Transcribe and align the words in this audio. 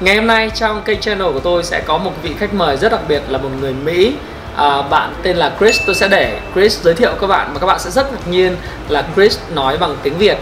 Ngày 0.00 0.16
hôm 0.16 0.26
nay 0.26 0.50
trong 0.54 0.82
kênh 0.82 1.00
channel 1.00 1.32
của 1.32 1.40
tôi 1.40 1.64
sẽ 1.64 1.80
có 1.80 1.98
một 1.98 2.12
vị 2.22 2.34
khách 2.38 2.54
mời 2.54 2.76
rất 2.76 2.92
đặc 2.92 3.00
biệt 3.08 3.22
là 3.28 3.38
một 3.38 3.48
người 3.60 3.72
Mỹ. 3.72 4.16
À, 4.56 4.82
Bạn 4.82 5.14
tên 5.22 5.36
là 5.36 5.52
Chris, 5.58 5.80
tôi 5.86 5.94
sẽ 5.94 6.08
để 6.08 6.40
Chris 6.54 6.82
giới 6.82 6.94
thiệu 6.94 7.12
các 7.20 7.26
bạn 7.26 7.50
và 7.52 7.60
các 7.60 7.66
bạn 7.66 7.80
sẽ 7.80 7.90
rất 7.90 8.12
ngạc 8.12 8.28
nhiên 8.28 8.56
là 8.88 9.04
Chris 9.14 9.38
nói 9.54 9.78
bằng 9.78 9.96
tiếng 10.02 10.18
Việt. 10.18 10.38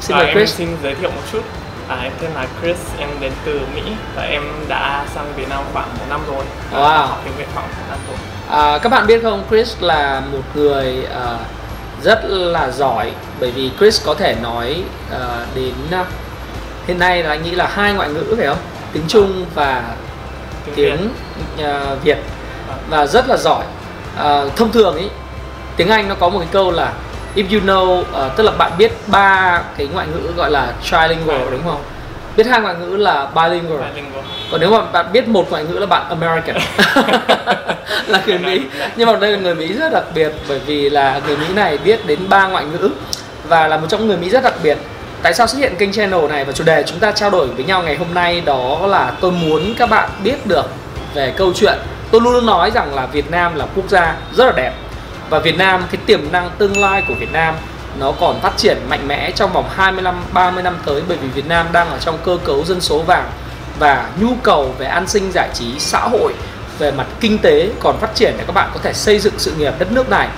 Xin 0.00 0.16
à, 0.16 0.18
mời 0.18 0.32
Chris. 0.32 0.60
Em 0.60 0.68
xin 0.68 0.76
giới 0.82 0.94
thiệu 0.94 1.10
một 1.10 1.22
chút. 1.32 1.42
À, 1.88 1.96
em 2.02 2.12
tên 2.20 2.30
là 2.34 2.46
Chris, 2.62 2.76
em 2.98 3.08
đến 3.20 3.32
từ 3.44 3.60
Mỹ 3.74 3.82
và 4.16 4.22
em 4.22 4.42
đã 4.68 5.04
sang 5.14 5.32
Việt 5.36 5.48
Nam 5.48 5.60
khoảng 5.72 5.88
một 5.98 6.04
năm 6.08 6.20
rồi. 6.28 6.44
Wow. 6.72 7.06
học 7.06 7.20
tiếng 7.24 7.34
Việt 7.38 7.48
khoảng 7.54 7.66
một 7.66 7.84
năm 7.88 7.98
rồi. 8.08 8.16
À, 8.50 8.78
Các 8.78 8.88
bạn 8.88 9.06
biết 9.06 9.22
không, 9.22 9.44
Chris 9.50 9.74
là 9.80 10.22
một 10.32 10.42
người 10.54 10.96
uh, 11.04 11.40
rất 12.02 12.24
là 12.24 12.70
giỏi. 12.70 13.12
Bởi 13.40 13.50
vì 13.50 13.70
Chris 13.78 14.06
có 14.06 14.14
thể 14.14 14.36
nói 14.42 14.82
uh, 15.12 15.56
đến 15.56 15.74
uh, 16.00 16.06
hiện 16.86 16.98
nay 16.98 17.22
là 17.22 17.30
anh 17.30 17.42
nghĩ 17.42 17.50
là 17.50 17.66
hai 17.66 17.92
ngoại 17.92 18.08
ngữ 18.08 18.34
phải 18.36 18.46
không? 18.46 18.58
Tiếng 18.92 19.04
trung 19.08 19.46
và 19.54 19.82
tiếng, 20.64 20.74
tiếng 20.74 20.96
Việt. 21.56 21.64
Uh, 21.64 22.02
Việt. 22.02 22.18
Và 22.88 23.06
rất 23.06 23.28
là 23.28 23.36
giỏi. 23.36 23.64
Uh, 24.14 24.56
thông 24.56 24.72
thường 24.72 24.96
ý 24.96 25.08
tiếng 25.76 25.88
Anh 25.88 26.08
nó 26.08 26.14
có 26.14 26.28
một 26.28 26.38
cái 26.38 26.48
câu 26.52 26.70
là 26.70 26.92
if 27.36 27.44
you 27.52 27.66
know 27.66 28.00
uh, 28.00 28.36
tức 28.36 28.42
là 28.42 28.52
bạn 28.52 28.72
biết 28.78 28.92
ba 29.06 29.62
cái 29.78 29.88
ngoại 29.92 30.06
ngữ 30.06 30.32
gọi 30.36 30.50
là 30.50 30.72
trilingual 30.82 31.50
đúng 31.50 31.62
không? 31.64 31.82
Biết 32.36 32.46
hai 32.46 32.60
ngoại 32.60 32.74
ngữ 32.74 32.96
là 32.96 33.28
bilingual, 33.34 33.80
bilingual. 33.94 34.24
còn 34.50 34.60
nếu 34.60 34.70
mà 34.70 34.80
bạn 34.92 35.12
biết 35.12 35.28
một 35.28 35.50
ngoại 35.50 35.64
ngữ 35.64 35.78
là 35.78 35.86
bạn 35.86 36.08
American. 36.08 36.56
Là 38.06 38.22
người 38.26 38.38
Mỹ. 38.38 38.62
Nhưng 38.96 39.06
mà 39.06 39.16
đây 39.16 39.32
là 39.32 39.38
người 39.38 39.54
Mỹ 39.54 39.72
rất 39.72 39.92
đặc 39.92 40.04
biệt 40.14 40.32
bởi 40.48 40.58
vì 40.58 40.90
là 40.90 41.20
người 41.26 41.36
Mỹ 41.36 41.46
này 41.54 41.78
biết 41.78 42.06
đến 42.06 42.18
ba 42.28 42.46
ngoại 42.46 42.64
ngữ 42.64 42.90
và 43.48 43.68
là 43.68 43.76
một 43.76 43.86
trong 43.88 44.06
người 44.06 44.16
Mỹ 44.16 44.28
rất 44.28 44.44
đặc 44.44 44.54
biệt 44.62 44.78
tại 45.26 45.34
sao 45.34 45.46
xuất 45.46 45.58
hiện 45.58 45.74
kênh 45.78 45.92
channel 45.92 46.28
này 46.28 46.44
và 46.44 46.52
chủ 46.52 46.64
đề 46.64 46.84
chúng 46.86 46.98
ta 46.98 47.12
trao 47.12 47.30
đổi 47.30 47.46
với 47.46 47.64
nhau 47.64 47.82
ngày 47.82 47.96
hôm 47.96 48.14
nay 48.14 48.40
đó 48.40 48.86
là 48.86 49.12
tôi 49.20 49.32
muốn 49.32 49.74
các 49.78 49.90
bạn 49.90 50.10
biết 50.24 50.46
được 50.46 50.66
về 51.14 51.32
câu 51.36 51.52
chuyện 51.54 51.78
tôi 52.10 52.20
luôn 52.20 52.32
luôn 52.32 52.46
nói 52.46 52.70
rằng 52.70 52.94
là 52.94 53.06
Việt 53.06 53.30
Nam 53.30 53.54
là 53.54 53.66
quốc 53.74 53.84
gia 53.88 54.16
rất 54.32 54.44
là 54.44 54.52
đẹp 54.56 54.72
và 55.30 55.38
Việt 55.38 55.56
Nam, 55.58 55.84
cái 55.90 56.00
tiềm 56.06 56.32
năng 56.32 56.50
tương 56.58 56.78
lai 56.78 57.02
của 57.08 57.14
Việt 57.14 57.32
Nam, 57.32 57.54
nó 57.98 58.12
còn 58.20 58.40
phát 58.40 58.52
triển 58.56 58.78
mạnh 58.88 59.08
mẽ 59.08 59.30
trong 59.30 59.52
vòng 59.52 59.68
25 59.74 60.14
30 60.32 60.62
năm 60.62 60.76
tới 60.84 61.02
bởi 61.08 61.16
vì 61.16 61.28
Việt 61.28 61.46
Nam 61.48 61.66
đang 61.72 61.90
ở 61.90 61.98
trong 61.98 62.18
cơ 62.24 62.38
cấu 62.44 62.64
dân 62.64 62.80
số 62.80 62.98
vàng 62.98 63.30
và 63.78 64.08
nhu 64.20 64.34
cầu 64.42 64.74
về 64.78 64.86
an 64.86 65.06
sinh, 65.06 65.32
giải 65.32 65.48
trí, 65.54 65.78
xã 65.78 66.00
hội, 66.00 66.32
về 66.78 66.90
mặt 66.90 67.06
kinh 67.20 67.38
tế 67.38 67.68
còn 67.80 67.98
phát 67.98 68.14
triển 68.14 68.34
để 68.38 68.44
các 68.46 68.52
bạn 68.52 68.70
có 68.74 68.80
thể 68.82 68.92
xây 68.92 69.18
dựng 69.18 69.34
sự 69.36 69.52
nghiệp 69.58 69.74
đất 69.78 69.92
nước 69.92 70.10
này 70.10 70.28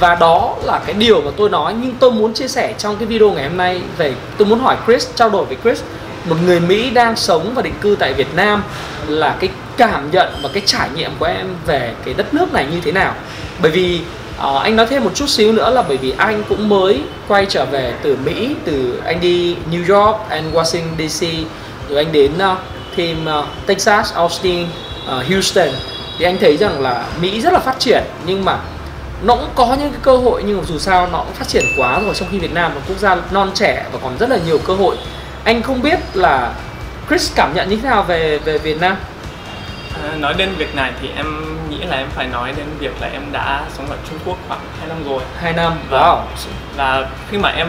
và 0.00 0.14
đó 0.14 0.56
là 0.62 0.80
cái 0.86 0.94
điều 0.94 1.20
mà 1.22 1.30
tôi 1.36 1.50
nói 1.50 1.74
nhưng 1.82 1.94
tôi 2.00 2.12
muốn 2.12 2.34
chia 2.34 2.48
sẻ 2.48 2.74
trong 2.78 2.96
cái 2.96 3.06
video 3.06 3.30
ngày 3.30 3.48
hôm 3.48 3.56
nay 3.56 3.82
về 3.96 4.14
tôi 4.38 4.48
muốn 4.48 4.60
hỏi 4.60 4.76
Chris 4.86 5.08
trao 5.14 5.30
đổi 5.30 5.44
với 5.44 5.56
Chris. 5.64 5.82
Một 6.28 6.36
người 6.46 6.60
Mỹ 6.60 6.90
đang 6.90 7.16
sống 7.16 7.52
và 7.54 7.62
định 7.62 7.74
cư 7.80 7.96
tại 7.98 8.12
Việt 8.14 8.34
Nam 8.34 8.62
là 9.08 9.36
cái 9.40 9.50
cảm 9.76 10.10
nhận 10.10 10.28
và 10.42 10.48
cái 10.52 10.62
trải 10.66 10.88
nghiệm 10.94 11.10
của 11.18 11.26
em 11.26 11.46
về 11.66 11.94
cái 12.04 12.14
đất 12.14 12.34
nước 12.34 12.52
này 12.52 12.66
như 12.72 12.80
thế 12.80 12.92
nào? 12.92 13.14
Bởi 13.62 13.70
vì 13.70 14.00
uh, 14.38 14.62
anh 14.62 14.76
nói 14.76 14.86
thêm 14.86 15.04
một 15.04 15.10
chút 15.14 15.28
xíu 15.28 15.52
nữa 15.52 15.70
là 15.70 15.82
bởi 15.82 15.96
vì 15.96 16.12
anh 16.16 16.42
cũng 16.48 16.68
mới 16.68 17.00
quay 17.28 17.46
trở 17.46 17.64
về 17.64 17.94
từ 18.02 18.16
Mỹ 18.24 18.54
từ 18.64 19.00
anh 19.04 19.20
đi 19.20 19.56
New 19.72 19.96
York 19.96 20.16
and 20.28 20.46
Washington 20.54 21.08
DC 21.08 21.26
rồi 21.88 21.98
anh 21.98 22.12
đến 22.12 22.32
uh, 22.52 22.58
thêm 22.96 23.16
uh, 23.38 23.44
Texas 23.66 24.14
Austin 24.14 24.62
uh, 24.64 25.26
Houston. 25.30 25.68
Thì 26.18 26.24
anh 26.24 26.36
thấy 26.40 26.56
rằng 26.56 26.80
là 26.80 27.04
Mỹ 27.20 27.40
rất 27.40 27.52
là 27.52 27.58
phát 27.58 27.78
triển 27.78 28.02
nhưng 28.26 28.44
mà 28.44 28.58
nó 29.22 29.36
cũng 29.36 29.50
có 29.54 29.76
những 29.80 29.90
cái 29.90 30.00
cơ 30.02 30.16
hội 30.16 30.42
nhưng 30.46 30.58
mà 30.58 30.64
dù 30.64 30.78
sao 30.78 31.08
nó 31.12 31.18
cũng 31.18 31.34
phát 31.34 31.48
triển 31.48 31.64
quá 31.76 32.00
rồi. 32.00 32.14
Trong 32.14 32.28
khi 32.30 32.38
Việt 32.38 32.52
Nam 32.52 32.74
là 32.74 32.80
quốc 32.88 32.98
gia 32.98 33.16
non 33.30 33.50
trẻ 33.54 33.86
và 33.92 33.98
còn 34.02 34.18
rất 34.18 34.30
là 34.30 34.38
nhiều 34.46 34.58
cơ 34.66 34.74
hội. 34.74 34.96
Anh 35.44 35.62
không 35.62 35.82
biết 35.82 35.98
là 36.14 36.54
Chris 37.08 37.32
cảm 37.34 37.54
nhận 37.54 37.68
như 37.68 37.76
thế 37.76 37.88
nào 37.88 38.02
về 38.02 38.38
về 38.38 38.58
Việt 38.58 38.80
Nam? 38.80 38.96
À, 40.02 40.16
nói 40.16 40.34
đến 40.34 40.54
việc 40.58 40.74
này 40.74 40.92
thì 41.00 41.08
em 41.16 41.56
nghĩ 41.70 41.78
là 41.78 41.96
em 41.96 42.08
phải 42.14 42.26
nói 42.26 42.52
đến 42.56 42.66
việc 42.78 42.92
là 43.00 43.08
em 43.12 43.22
đã 43.32 43.64
sống 43.76 43.90
ở 43.90 43.96
Trung 44.10 44.18
Quốc 44.24 44.38
khoảng 44.48 44.60
2 44.78 44.88
năm 44.88 45.04
rồi. 45.04 45.22
2 45.36 45.52
năm 45.52 45.72
và, 45.90 45.98
wow. 45.98 46.22
và 46.76 47.08
khi 47.30 47.38
mà 47.38 47.48
em 47.48 47.68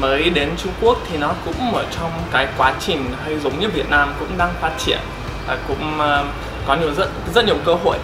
mới 0.00 0.30
đến 0.30 0.50
Trung 0.56 0.72
Quốc 0.80 0.98
thì 1.10 1.18
nó 1.18 1.34
cũng 1.44 1.74
ở 1.74 1.84
trong 1.98 2.10
cái 2.32 2.46
quá 2.56 2.74
trình 2.80 3.04
hơi 3.24 3.38
giống 3.38 3.60
như 3.60 3.68
Việt 3.68 3.90
Nam 3.90 4.14
cũng 4.18 4.38
đang 4.38 4.54
phát 4.60 4.72
triển 4.78 4.98
và 5.46 5.58
cũng 5.68 5.98
uh, 5.98 6.26
có 6.66 6.74
nhiều 6.74 6.94
rất 6.94 7.08
rất 7.34 7.44
nhiều 7.44 7.56
cơ 7.64 7.74
hội 7.74 7.96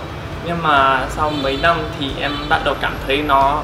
nhưng 0.47 0.63
mà 0.63 1.07
sau 1.17 1.31
mấy 1.31 1.59
năm 1.63 1.83
thì 2.01 2.11
em 2.21 2.37
bắt 2.49 2.61
đầu 2.65 2.75
cảm 2.81 2.97
thấy 3.07 3.23
nó 3.23 3.63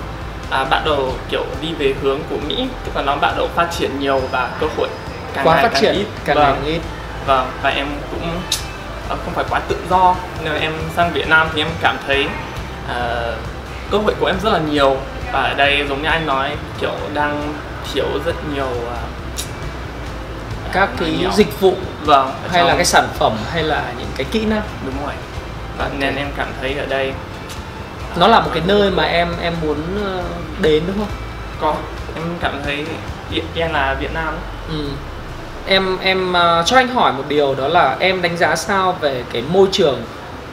à, 0.50 0.65
bắt 0.65 0.82
đầu 0.84 1.15
kiểu 1.31 1.44
đi 1.60 1.75
về 1.75 1.94
hướng 2.03 2.20
của 2.31 2.37
Mỹ. 2.47 2.69
Tức 2.84 2.97
là 2.97 3.03
nó 3.03 3.16
bắt 3.16 3.34
đầu 3.37 3.48
phát 3.54 3.69
triển 3.78 4.00
nhiều 4.00 4.20
và 4.31 4.50
cơ 4.60 4.66
hội 4.76 4.88
càng 5.34 5.47
quá 5.47 5.54
ngày 5.54 5.62
phát 5.62 5.70
càng 5.72 5.82
triển 5.82 5.94
ít. 5.94 6.06
càng 6.25 6.37
vâng, 6.37 6.60
ngày 6.62 6.72
ít. 6.72 6.81
Vâng 7.26 7.50
và 7.62 7.70
em 7.70 7.87
cũng 8.10 8.31
à, 9.09 9.16
không 9.25 9.34
phải 9.34 9.44
quá 9.50 9.60
tự 9.69 9.76
do. 9.91 10.15
Nên 10.44 10.60
em 10.60 10.72
sang 10.97 11.12
Việt 11.12 11.28
Nam 11.28 11.48
thì 11.54 11.62
em 11.62 11.69
cảm 11.81 11.97
thấy 12.06 12.26
uh, 12.84 13.38
cơ 13.91 13.99
hội 13.99 14.14
của 14.20 14.26
em 14.26 14.37
rất 14.43 14.53
là 14.53 14.59
nhiều. 14.59 14.97
Và 15.32 15.43
ở 15.43 15.54
đây 15.54 15.87
giống 15.88 16.03
như 16.03 16.09
anh 16.09 16.26
nói 16.26 16.50
kiểu 16.81 16.94
đang 17.14 17.54
thiếu 17.93 18.06
rất 18.25 18.34
nhiều 18.54 18.70
uh, 18.82 18.99
các 20.72 20.88
cái 20.99 21.10
nhiều. 21.19 21.31
dịch 21.34 21.60
vụ 21.60 21.75
vâng 22.04 22.32
hay 22.50 22.60
trong... 22.60 22.69
là 22.69 22.75
cái 22.75 22.84
sản 22.84 23.09
phẩm 23.19 23.32
hay 23.53 23.62
là 23.62 23.84
những 23.99 24.10
cái 24.16 24.26
kỹ 24.31 24.44
năng. 24.44 24.62
Đúng 24.84 25.06
rồi 25.06 25.14
và 25.78 25.90
nên 25.98 26.16
em 26.16 26.28
cảm 26.36 26.48
thấy 26.60 26.74
ở 26.74 26.86
đây 26.86 27.12
nó 28.16 28.26
là 28.26 28.40
một 28.40 28.50
cái 28.54 28.62
nơi 28.66 28.90
mà 28.90 29.04
em 29.04 29.28
em 29.42 29.52
muốn 29.62 29.76
ờ, 30.04 30.22
đến 30.60 30.82
đúng 30.86 30.96
không? 30.98 31.16
Có 31.60 31.74
em 32.14 32.24
cảm 32.40 32.60
thấy 32.64 32.84
em 33.56 33.72
là 33.72 33.96
Việt 34.00 34.14
Nam 34.14 34.34
ừ. 34.68 34.88
em 35.66 35.98
em 35.98 36.30
uh, 36.30 36.66
cho 36.66 36.76
anh 36.76 36.88
hỏi 36.88 37.12
một 37.12 37.24
điều 37.28 37.54
đó 37.54 37.68
là 37.68 37.96
em 38.00 38.22
đánh 38.22 38.36
giá 38.36 38.56
sao 38.56 38.96
về 39.00 39.24
cái 39.32 39.42
môi 39.52 39.68
trường 39.72 40.02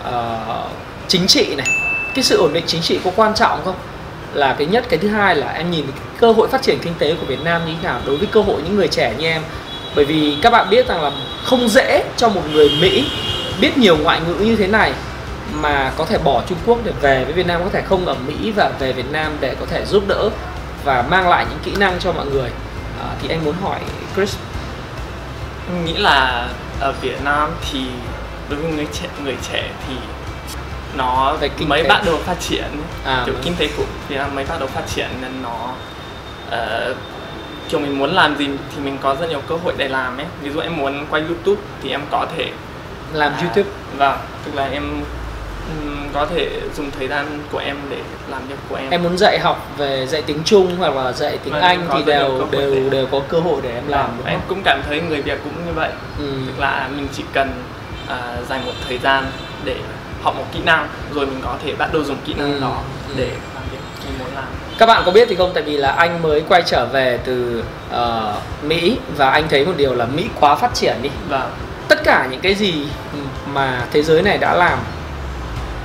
uh, 0.09 0.72
chính 1.07 1.28
trị 1.28 1.56
này? 1.56 1.68
Cái 2.16 2.24
sự 2.24 2.38
ổn 2.38 2.53
định 2.53 2.63
chính 2.68 2.81
trị 2.81 3.00
có 3.03 3.12
quan 3.16 3.34
trọng 3.34 3.59
không? 3.66 3.75
Là 4.34 4.56
cái 4.57 4.68
nhất 4.68 4.86
cái 4.90 5.00
thứ 5.00 5.07
hai 5.07 5.36
là 5.36 5.47
em 5.47 5.72
nhìn 5.72 5.86
cái 5.86 6.01
cơ 6.19 6.31
hội 6.31 6.47
phát 6.47 6.62
triển 6.62 6.80
kinh 6.80 6.94
tế 7.00 7.16
của 7.19 7.25
Việt 7.25 7.44
Nam 7.44 7.62
như 7.66 7.74
thế 7.81 7.88
nào 7.88 8.00
đối 8.06 8.18
với 8.18 8.28
cơ 8.31 8.41
hội 8.41 8.62
những 8.63 8.75
người 8.75 8.88
trẻ 8.88 9.13
như 9.18 9.28
em? 9.28 9.41
Bởi 9.96 10.06
vì 10.06 10.38
các 10.41 10.50
bạn 10.50 10.69
biết 10.69 10.88
rằng 10.88 11.03
là 11.03 11.12
không 11.44 11.69
dễ 11.69 12.03
cho 12.18 12.30
một 12.30 12.41
người 12.53 12.69
Mỹ 12.81 13.12
biết 13.62 13.78
nhiều 13.78 13.97
ngoại 13.97 14.22
ngữ 14.28 14.34
như 14.34 14.56
thế 14.56 14.68
này 14.68 14.94
mà 15.54 15.92
có 15.98 16.06
thể 16.06 16.18
bỏ 16.18 16.42
Trung 16.50 16.58
Quốc 16.66 16.78
để 16.84 16.92
về 17.02 17.24
với 17.24 17.34
Việt 17.34 17.48
Nam 17.48 17.62
có 17.64 17.70
thể 17.74 17.82
không 17.82 18.06
ở 18.06 18.16
Mỹ 18.28 18.52
và 18.56 18.72
về 18.80 18.94
Việt 18.94 19.12
Nam 19.12 19.38
để 19.40 19.56
có 19.60 19.66
thể 19.66 19.86
giúp 19.86 20.04
đỡ 20.08 20.30
và 20.84 21.02
mang 21.10 21.30
lại 21.30 21.46
những 21.50 21.60
kỹ 21.64 21.72
năng 21.80 22.00
cho 22.00 22.12
mọi 22.12 22.26
người. 22.26 22.50
À, 23.02 23.08
thì 23.22 23.30
anh 23.30 23.46
muốn 23.46 23.56
hỏi 23.62 23.80
Chris. 24.16 24.36
Nghĩ 25.86 25.94
là 25.94 26.48
ở 26.80 26.94
Việt 27.02 27.24
Nam 27.24 27.50
thì 27.72 27.86
đối 28.50 28.60
với 28.60 28.72
người 28.72 28.88
trẻ 28.94 29.08
người 29.24 29.38
trẻ 29.52 29.70
thì 29.88 29.96
nó 30.98 31.36
Về 31.40 31.50
kinh 31.50 31.70
mới 31.70 31.84
tế. 31.84 31.90
bắt 31.90 32.02
đầu 32.06 32.18
phát 32.26 32.40
triển. 32.40 32.66
À, 33.06 33.24
kiểu 33.26 33.36
kinh 33.44 33.56
tế 33.56 33.70
của 33.78 33.84
Việt 34.08 34.18
Nam 34.18 34.36
mới 34.36 34.46
bắt 34.46 34.60
đầu 34.60 34.68
phát 34.68 34.84
triển 34.96 35.08
nên 35.22 35.31
nó 35.44 35.74
uh, 36.48 36.98
kiểu 37.69 37.80
mình 37.80 38.00
muốn 38.00 38.12
làm 38.13 38.38
gì 38.38 38.48
thì 38.48 38.81
mình 38.81 38.98
có 39.01 39.16
rất 39.16 39.30
nhiều 39.30 39.42
cơ 39.50 39.56
hội 39.63 39.74
để 39.78 39.88
làm 39.88 40.18
ấy. 40.18 40.25
Ví 40.42 40.50
dụ 40.50 40.60
em 40.60 40.78
muốn 40.78 41.06
quay 41.10 41.24
YouTube 41.24 41.62
thì 41.84 41.90
em 41.90 42.01
có 42.12 42.28
thể 42.38 42.51
làm 43.13 43.34
à, 43.34 43.40
YouTube. 43.42 43.69
vâng 43.98 44.18
tức 44.46 44.56
là 44.56 44.68
em 44.72 45.04
có 46.13 46.25
thể 46.25 46.50
dùng 46.77 46.92
thời 46.92 47.07
gian 47.07 47.39
của 47.51 47.57
em 47.57 47.77
để 47.89 47.98
làm 48.30 48.48
việc 48.48 48.56
của 48.69 48.75
em 48.75 48.89
em 48.89 49.04
muốn 49.04 49.18
dạy 49.18 49.39
học 49.39 49.68
về 49.77 50.07
dạy 50.07 50.21
tiếng 50.21 50.44
Trung 50.45 50.75
hoặc 50.80 50.95
là 50.95 51.12
dạy 51.12 51.38
tiếng 51.44 51.54
vâng, 51.54 51.62
Anh 51.62 51.88
thì 51.94 52.04
đều 52.04 52.48
đều 52.51 52.75
để... 52.75 52.89
đều 52.89 53.07
có 53.12 53.21
cơ 53.30 53.39
hội 53.39 53.62
để 53.63 53.74
em 53.74 53.83
làm 53.88 54.10
đúng 54.18 54.25
em 54.25 54.39
cũng 54.48 54.62
cảm 54.66 54.81
thấy 54.88 55.01
người 55.01 55.21
Việt 55.21 55.39
cũng 55.44 55.66
như 55.66 55.71
vậy 55.75 55.89
ừ. 56.19 56.25
tức 56.48 56.60
là 56.60 56.89
mình 56.95 57.07
chỉ 57.13 57.24
cần 57.33 57.51
uh, 58.04 58.48
dành 58.50 58.66
một 58.66 58.74
thời 58.88 58.98
gian 58.98 59.25
để 59.66 59.75
học 60.24 60.36
một 60.38 60.45
kỹ 60.54 60.60
năng 60.66 60.88
rồi 61.13 61.25
mình 61.25 61.39
có 61.44 61.56
thể 61.63 61.74
bắt 61.75 61.94
đầu 61.94 62.04
dùng 62.04 62.18
kỹ 62.25 62.33
năng 62.33 62.54
ừ. 62.54 62.60
đó 62.60 62.81
ừ. 63.10 63.13
để 63.18 63.30
làm 63.56 63.63
việc 63.72 63.80
mình 64.06 64.19
muốn 64.19 64.27
làm 64.36 64.48
các 64.77 64.86
bạn 64.86 65.04
có 65.06 65.12
biết 65.12 65.27
thì 65.30 65.36
không 65.36 65.51
tại 65.54 65.63
vì 65.63 65.77
là 65.77 65.92
anh 65.92 66.22
mới 66.22 66.44
quay 66.50 66.62
trở 66.65 66.86
về 66.86 67.19
từ 67.25 67.63
uh, 67.92 68.63
Mỹ 68.63 68.98
và 69.18 69.30
anh 69.30 69.48
thấy 69.50 69.65
một 69.65 69.74
điều 69.77 69.94
là 69.94 70.06
Mỹ 70.06 70.25
quá 70.39 70.56
phát 70.56 70.74
triển 70.74 70.95
đi 71.01 71.10
vâng. 71.30 71.51
tất 71.88 72.04
cả 72.04 72.27
những 72.31 72.42
cái 72.42 72.56
gì 72.56 72.86
mà 73.54 73.86
thế 73.92 74.04
giới 74.04 74.22
này 74.22 74.38
đã 74.38 74.56
làm 74.56 74.80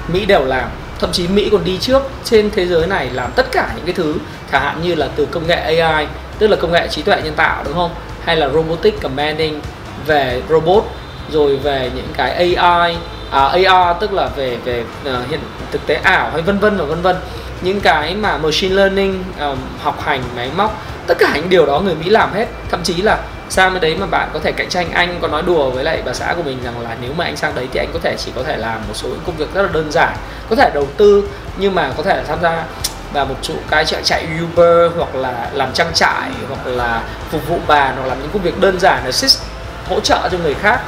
Mỹ 0.08 0.24
đều 0.26 0.44
làm. 0.44 0.68
Thậm 0.98 1.12
chí 1.12 1.28
Mỹ 1.28 1.48
còn 1.52 1.64
đi 1.64 1.78
trước 1.78 2.02
trên 2.24 2.50
thế 2.50 2.66
giới 2.66 2.86
này 2.86 3.10
làm 3.12 3.32
tất 3.32 3.46
cả 3.52 3.72
những 3.76 3.84
cái 3.84 3.94
thứ 3.94 4.14
chẳng 4.52 4.62
hạn 4.62 4.82
như 4.82 4.94
là 4.94 5.08
từ 5.16 5.26
công 5.26 5.46
nghệ 5.46 5.76
AI 5.76 6.06
tức 6.38 6.46
là 6.46 6.56
công 6.56 6.72
nghệ 6.72 6.88
trí 6.88 7.02
tuệ 7.02 7.20
nhân 7.24 7.34
tạo 7.36 7.64
đúng 7.64 7.74
không? 7.74 7.90
Hay 8.24 8.36
là 8.36 8.48
robotic 8.48 9.02
commanding 9.02 9.60
về 10.06 10.42
robot 10.48 10.84
rồi 11.30 11.56
về 11.56 11.90
những 11.94 12.08
cái 12.16 12.56
AI 12.56 12.96
à, 13.30 13.40
AR 13.40 14.00
tức 14.00 14.12
là 14.12 14.28
về 14.36 14.56
về 14.64 14.84
uh, 15.02 15.30
hiện 15.30 15.40
thực 15.70 15.86
tế 15.86 15.94
ảo 15.94 16.30
hay 16.32 16.42
vân 16.42 16.58
vân 16.58 16.76
và 16.76 16.84
vân 16.84 17.02
vân. 17.02 17.16
Những 17.62 17.80
cái 17.80 18.14
mà 18.14 18.38
machine 18.38 18.74
learning 18.74 19.24
um, 19.40 19.58
học 19.82 20.00
hành 20.04 20.22
máy 20.36 20.50
móc 20.56 20.82
tất 21.06 21.14
cả 21.18 21.32
những 21.34 21.48
điều 21.48 21.66
đó 21.66 21.80
người 21.80 21.94
Mỹ 21.94 22.10
làm 22.10 22.32
hết. 22.32 22.46
Thậm 22.70 22.82
chí 22.82 22.94
là 23.02 23.18
sang 23.48 23.72
bên 23.72 23.82
đấy 23.82 23.96
mà 24.00 24.06
bạn 24.06 24.30
có 24.32 24.38
thể 24.38 24.52
cạnh 24.52 24.68
tranh? 24.68 24.90
Anh 24.92 25.18
có 25.22 25.28
nói 25.28 25.42
đùa 25.42 25.70
với 25.70 25.84
lại 25.84 26.02
bà 26.06 26.12
xã 26.12 26.34
của 26.36 26.42
mình 26.42 26.58
rằng 26.64 26.80
là 26.80 26.96
nếu 27.00 27.12
mà 27.16 27.24
anh 27.24 27.36
sang 27.36 27.54
đấy 27.54 27.68
thì 27.72 27.78
anh 27.78 27.88
có 27.92 27.98
thể 28.02 28.16
chỉ 28.18 28.32
có 28.36 28.42
thể 28.42 28.56
làm 28.56 28.80
một 28.88 28.94
số 28.94 29.08
những 29.08 29.22
công 29.26 29.36
việc 29.36 29.54
rất 29.54 29.62
là 29.62 29.68
đơn 29.72 29.92
giản 29.92 30.16
có 30.50 30.56
thể 30.56 30.70
đầu 30.74 30.86
tư 30.96 31.28
nhưng 31.56 31.74
mà 31.74 31.92
có 31.96 32.02
thể 32.02 32.16
là 32.16 32.22
tham 32.28 32.38
gia 32.42 32.64
vào 33.12 33.26
một 33.26 33.34
trụ 33.42 33.54
cái 33.70 33.84
chạy 33.84 34.02
chạy 34.02 34.26
Uber 34.44 34.92
hoặc 34.96 35.14
là 35.14 35.50
làm 35.52 35.72
trang 35.72 35.92
trại 35.94 36.30
hoặc 36.48 36.66
là 36.66 37.02
phục 37.30 37.48
vụ 37.48 37.58
bàn 37.66 37.94
hoặc 37.96 38.06
làm 38.06 38.20
những 38.20 38.30
công 38.32 38.42
việc 38.42 38.60
đơn 38.60 38.80
giản 38.80 39.04
assist 39.04 39.42
hỗ 39.88 40.00
trợ 40.00 40.28
cho 40.32 40.38
người 40.38 40.54
khác. 40.54 40.80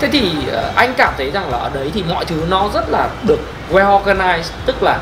Thế 0.00 0.08
thì 0.12 0.32
ờ, 0.52 0.72
anh 0.76 0.94
cảm 0.96 1.14
thấy 1.16 1.30
rằng 1.30 1.50
là 1.50 1.58
ở 1.58 1.70
đấy 1.74 1.90
thì 1.94 2.02
mọi 2.02 2.24
thứ 2.24 2.42
nó 2.48 2.68
rất 2.74 2.90
là 2.90 3.08
được 3.22 3.38
well 3.72 4.02
organized 4.02 4.50
tức 4.66 4.82
là 4.82 4.98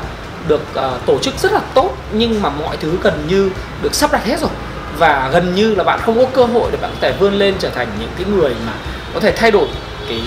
được 0.47 0.61
uh, 0.73 1.05
tổ 1.05 1.19
chức 1.19 1.33
rất 1.37 1.51
là 1.51 1.61
tốt 1.73 1.89
nhưng 2.11 2.41
mà 2.41 2.49
mọi 2.49 2.77
thứ 2.77 2.97
gần 3.03 3.23
như 3.27 3.49
được 3.81 3.95
sắp 3.95 4.11
đặt 4.11 4.25
hết 4.25 4.39
rồi 4.39 4.49
và 4.99 5.29
gần 5.33 5.55
như 5.55 5.75
là 5.75 5.83
bạn 5.83 5.99
không 6.05 6.17
có 6.17 6.25
cơ 6.33 6.43
hội 6.43 6.69
để 6.71 6.77
bạn 6.81 6.91
có 6.91 6.97
thể 7.01 7.13
vươn 7.19 7.33
lên 7.33 7.55
trở 7.59 7.69
thành 7.69 7.87
những 7.99 8.09
cái 8.17 8.25
người 8.35 8.53
mà 8.65 8.73
có 9.13 9.19
thể 9.19 9.31
thay 9.31 9.51
đổi 9.51 9.67
cái 10.09 10.21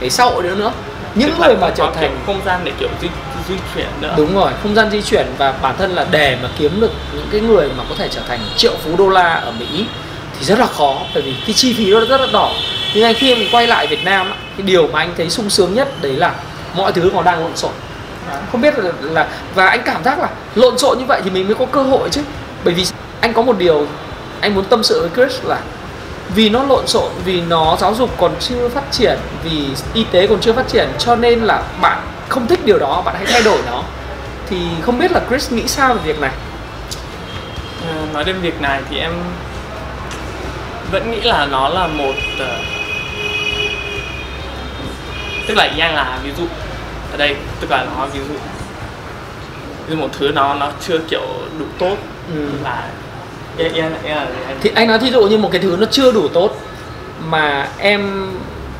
cái 0.00 0.10
xã 0.10 0.24
hội 0.24 0.42
nữa 0.42 0.54
nữa. 0.54 0.72
Những 1.14 1.30
Tức 1.30 1.38
người 1.38 1.56
mà 1.56 1.70
trở 1.76 1.90
thành 1.94 2.18
không 2.26 2.40
gian 2.46 2.60
để 2.64 2.72
kiểu 2.80 2.88
di, 3.02 3.08
di 3.48 3.54
chuyển 3.74 3.86
nữa. 4.00 4.14
Đúng 4.16 4.34
rồi 4.34 4.52
không 4.62 4.74
gian 4.74 4.90
di 4.90 5.02
chuyển 5.02 5.26
và 5.38 5.52
bản 5.52 5.74
thân 5.78 5.90
là 5.90 6.06
để 6.10 6.36
mà 6.42 6.48
kiếm 6.58 6.80
được 6.80 6.90
những 7.14 7.26
cái 7.32 7.40
người 7.40 7.68
mà 7.78 7.84
có 7.88 7.94
thể 7.98 8.08
trở 8.10 8.20
thành 8.28 8.40
triệu 8.56 8.74
phú 8.84 8.96
đô 8.96 9.08
la 9.08 9.34
ở 9.34 9.52
Mỹ 9.58 9.86
thì 10.38 10.44
rất 10.44 10.58
là 10.58 10.66
khó 10.66 10.96
bởi 11.14 11.22
vì 11.22 11.34
cái 11.46 11.52
chi 11.52 11.74
phí 11.78 11.90
nó 11.90 12.00
rất 12.00 12.20
là 12.20 12.26
đỏ. 12.32 12.52
Nhưng 12.94 13.04
anh 13.04 13.14
khi 13.14 13.34
mình 13.34 13.48
quay 13.52 13.66
lại 13.66 13.86
Việt 13.86 14.04
Nam 14.04 14.32
cái 14.56 14.66
điều 14.66 14.86
mà 14.86 14.98
anh 14.98 15.14
thấy 15.16 15.30
sung 15.30 15.50
sướng 15.50 15.74
nhất 15.74 16.02
đấy 16.02 16.12
là 16.12 16.34
mọi 16.76 16.92
thứ 16.92 17.10
nó 17.14 17.22
đang 17.22 17.40
lộn 17.40 17.56
xộn. 17.56 17.72
Không 18.52 18.60
biết 18.60 18.78
là, 18.78 18.92
là 19.02 19.28
và 19.54 19.66
anh 19.66 19.82
cảm 19.84 20.04
giác 20.04 20.18
là 20.18 20.28
lộn 20.54 20.78
xộn 20.78 20.98
như 20.98 21.04
vậy 21.04 21.20
thì 21.24 21.30
mình 21.30 21.46
mới 21.46 21.54
có 21.54 21.66
cơ 21.66 21.82
hội 21.82 22.08
chứ. 22.10 22.20
Bởi 22.64 22.74
vì 22.74 22.86
anh 23.20 23.32
có 23.32 23.42
một 23.42 23.58
điều 23.58 23.86
anh 24.42 24.54
muốn 24.54 24.64
tâm 24.64 24.82
sự 24.82 25.00
với 25.00 25.10
Chris 25.28 25.44
là 25.44 25.60
vì 26.34 26.48
nó 26.48 26.62
lộn 26.62 26.86
xộn 26.86 27.10
vì 27.24 27.40
nó 27.40 27.76
giáo 27.80 27.94
dục 27.94 28.10
còn 28.18 28.34
chưa 28.40 28.68
phát 28.68 28.92
triển 28.92 29.18
vì 29.44 29.66
y 29.94 30.04
tế 30.04 30.26
còn 30.26 30.40
chưa 30.40 30.52
phát 30.52 30.68
triển 30.68 30.88
cho 30.98 31.16
nên 31.16 31.40
là 31.40 31.62
bạn 31.80 31.98
không 32.28 32.46
thích 32.46 32.60
điều 32.64 32.78
đó 32.78 33.02
bạn 33.04 33.14
hãy 33.18 33.26
thay 33.26 33.42
đổi 33.42 33.58
nó 33.66 33.82
thì 34.50 34.56
không 34.82 34.98
biết 34.98 35.12
là 35.12 35.20
Chris 35.28 35.52
nghĩ 35.52 35.68
sao 35.68 35.94
về 35.94 36.00
việc 36.04 36.20
này 36.20 36.32
Ờ, 37.86 37.94
nói 38.12 38.24
đến 38.24 38.40
việc 38.40 38.60
này 38.60 38.82
thì 38.90 38.98
em 38.98 39.12
vẫn 40.90 41.10
nghĩ 41.10 41.20
là 41.20 41.46
nó 41.46 41.68
là 41.68 41.86
một 41.86 42.12
ờ, 42.38 42.58
tức 45.48 45.54
là 45.56 45.64
Yang 45.78 45.94
là 45.94 46.18
ví 46.22 46.30
dụ 46.38 46.44
ở 47.12 47.16
đây 47.16 47.36
tức 47.60 47.70
là 47.70 47.84
nó 47.84 48.06
ví 48.06 48.20
dụ 48.28 48.34
dụ 49.88 49.96
một 49.96 50.08
thứ 50.18 50.28
nó 50.28 50.54
nó 50.54 50.70
chưa 50.80 50.98
kiểu 50.98 51.26
đủ 51.58 51.64
tốt 51.78 51.96
ừ. 52.34 52.48
là 52.64 52.88
Yên 53.58 53.84
là 53.84 53.98
em 54.04 54.28
thì 54.62 54.70
anh 54.74 54.88
nói 54.88 54.98
thí 54.98 55.10
dụ 55.10 55.22
như 55.26 55.38
một 55.38 55.48
cái 55.52 55.60
thứ 55.62 55.76
nó 55.80 55.86
chưa 55.90 56.12
đủ 56.12 56.28
tốt 56.28 56.56
mà 57.28 57.68
em 57.78 58.30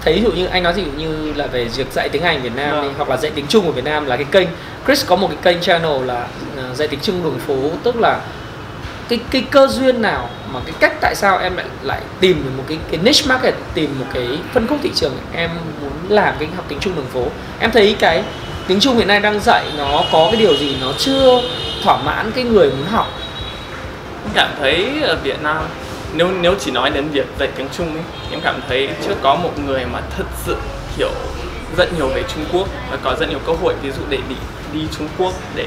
thấy 0.04 0.14
ví 0.14 0.22
dụ 0.22 0.30
như 0.32 0.46
anh 0.46 0.62
nói 0.62 0.72
ví 0.72 0.84
dụ 0.84 0.90
như 0.98 1.32
là 1.36 1.46
về 1.46 1.64
việc 1.64 1.92
dạy 1.92 2.08
tiếng 2.08 2.22
Anh 2.22 2.42
Việt 2.42 2.56
Nam 2.56 2.70
Vâng. 2.70 2.82
đi, 2.82 2.88
hoặc 2.96 3.08
là 3.08 3.16
dạy 3.16 3.32
tiếng 3.34 3.46
Trung 3.46 3.66
ở 3.66 3.72
Việt 3.72 3.84
Nam 3.84 4.06
là 4.06 4.16
cái 4.16 4.26
kênh 4.30 4.48
Chris 4.86 5.06
có 5.06 5.16
một 5.16 5.28
cái 5.28 5.38
kênh 5.54 5.62
channel 5.62 6.04
là 6.06 6.26
ờ, 6.56 6.74
dạy 6.74 6.88
tiếng 6.88 7.00
Trung 7.02 7.24
đường 7.24 7.38
phố 7.46 7.54
tức 7.82 7.96
là 8.00 8.20
cái 9.08 9.20
cái 9.30 9.44
cơ 9.50 9.66
duyên 9.66 10.02
nào 10.02 10.28
mà 10.52 10.60
cái 10.64 10.74
cách 10.80 10.92
tại 11.00 11.14
sao 11.14 11.38
em 11.38 11.56
lại 11.56 11.66
lại 11.82 12.00
tìm 12.20 12.42
được 12.44 12.50
một 12.56 12.64
cái 12.68 12.78
cái 12.90 13.00
niche 13.02 13.26
market 13.28 13.54
tìm 13.74 13.98
một 13.98 14.06
cái 14.14 14.28
phân 14.52 14.66
khúc 14.66 14.78
thị 14.82 14.90
trường 14.94 15.12
em 15.32 15.50
muốn 15.82 15.92
làm 16.08 16.34
cái 16.38 16.48
học 16.56 16.64
tiếng 16.68 16.78
Trung 16.80 16.94
đường 16.96 17.06
phố. 17.12 17.24
Em 17.60 17.70
thấy 17.70 17.96
cái 17.98 18.22
tiếng 18.66 18.80
Trung 18.80 18.96
hiện 18.96 19.08
nay 19.08 19.20
đang 19.20 19.40
dạy 19.40 19.64
nó 19.78 20.04
có 20.12 20.28
cái 20.32 20.40
điều 20.40 20.56
gì 20.56 20.76
nó 20.80 20.92
chưa 20.98 21.42
thỏa 21.84 21.96
mãn 22.02 22.30
cái 22.34 22.44
người 22.44 22.70
muốn 22.70 22.86
học 22.90 23.06
cảm 24.34 24.50
thấy 24.60 25.00
ở 25.02 25.16
Việt 25.22 25.42
Nam 25.42 25.64
nếu 26.14 26.28
nếu 26.40 26.54
chỉ 26.60 26.70
nói 26.70 26.90
đến 26.90 27.08
việc 27.08 27.26
dạy 27.38 27.48
tiếng 27.56 27.68
Trung 27.76 27.94
ấy, 27.94 28.02
em 28.30 28.40
cảm 28.44 28.60
thấy 28.68 28.88
chưa 29.06 29.14
có 29.22 29.34
một 29.34 29.50
người 29.66 29.84
mà 29.92 30.00
thật 30.16 30.24
sự 30.46 30.56
hiểu 30.96 31.10
rất 31.76 31.92
nhiều 31.96 32.08
về 32.08 32.22
Trung 32.34 32.44
Quốc 32.52 32.68
và 32.90 32.96
có 33.04 33.14
rất 33.20 33.28
nhiều 33.28 33.38
cơ 33.46 33.52
hội 33.52 33.74
ví 33.82 33.90
dụ 33.90 34.02
để 34.08 34.18
đi 34.28 34.34
đi 34.72 34.86
Trung 34.98 35.08
Quốc 35.18 35.32
để 35.54 35.66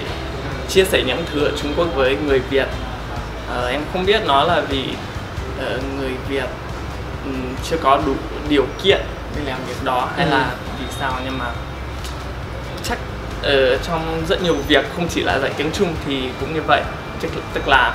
chia 0.69 0.83
sẻ 0.85 1.03
những 1.07 1.23
thứ 1.33 1.43
ở 1.45 1.51
Trung 1.61 1.73
Quốc 1.77 1.87
với 1.95 2.17
người 2.27 2.39
Việt. 2.39 2.67
Ờ, 3.49 3.67
em 3.67 3.81
không 3.93 4.05
biết 4.05 4.21
nó 4.27 4.43
là 4.43 4.61
vì 4.69 4.83
ờ, 5.59 5.79
người 5.99 6.11
Việt 6.29 6.45
ừm, 7.25 7.55
chưa 7.69 7.77
có 7.83 7.99
đủ 8.05 8.13
điều 8.49 8.65
kiện 8.83 9.01
để 9.35 9.41
làm 9.45 9.59
việc 9.67 9.83
đó 9.83 10.09
hay 10.17 10.25
Ừ. 10.25 10.31
là 10.31 10.51
vì 10.79 10.85
sao 10.99 11.13
nhưng 11.25 11.37
mà 11.37 11.45
chắc 12.83 12.97
ở 13.43 13.77
trong 13.77 14.23
rất 14.29 14.41
nhiều 14.43 14.55
việc 14.67 14.85
không 14.95 15.07
chỉ 15.09 15.21
là 15.23 15.39
dạy 15.39 15.51
tiếng 15.57 15.71
Trung 15.73 15.93
thì 16.07 16.29
cũng 16.39 16.53
như 16.53 16.61
vậy 16.67 16.81
tức, 17.21 17.29
tức 17.53 17.67
là 17.67 17.93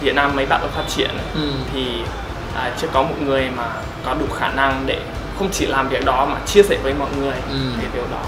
Việt 0.00 0.14
Nam 0.14 0.36
mấy 0.36 0.46
bạn 0.46 0.60
phát 0.76 0.84
triển 0.96 1.10
ừ. 1.34 1.40
thì 1.74 1.86
à, 2.54 2.72
chưa 2.80 2.88
có 2.92 3.02
một 3.02 3.14
người 3.24 3.48
mà 3.56 3.64
có 4.04 4.14
đủ 4.14 4.26
khả 4.38 4.48
năng 4.48 4.82
để 4.86 4.98
không 5.38 5.48
chỉ 5.52 5.66
làm 5.66 5.88
việc 5.88 6.04
đó 6.04 6.26
mà 6.30 6.36
chia 6.46 6.62
sẻ 6.62 6.76
với 6.82 6.94
mọi 6.94 7.08
người 7.20 7.34
Ừ. 7.50 7.56
về 7.80 7.84
điều 7.94 8.04
đó 8.12 8.20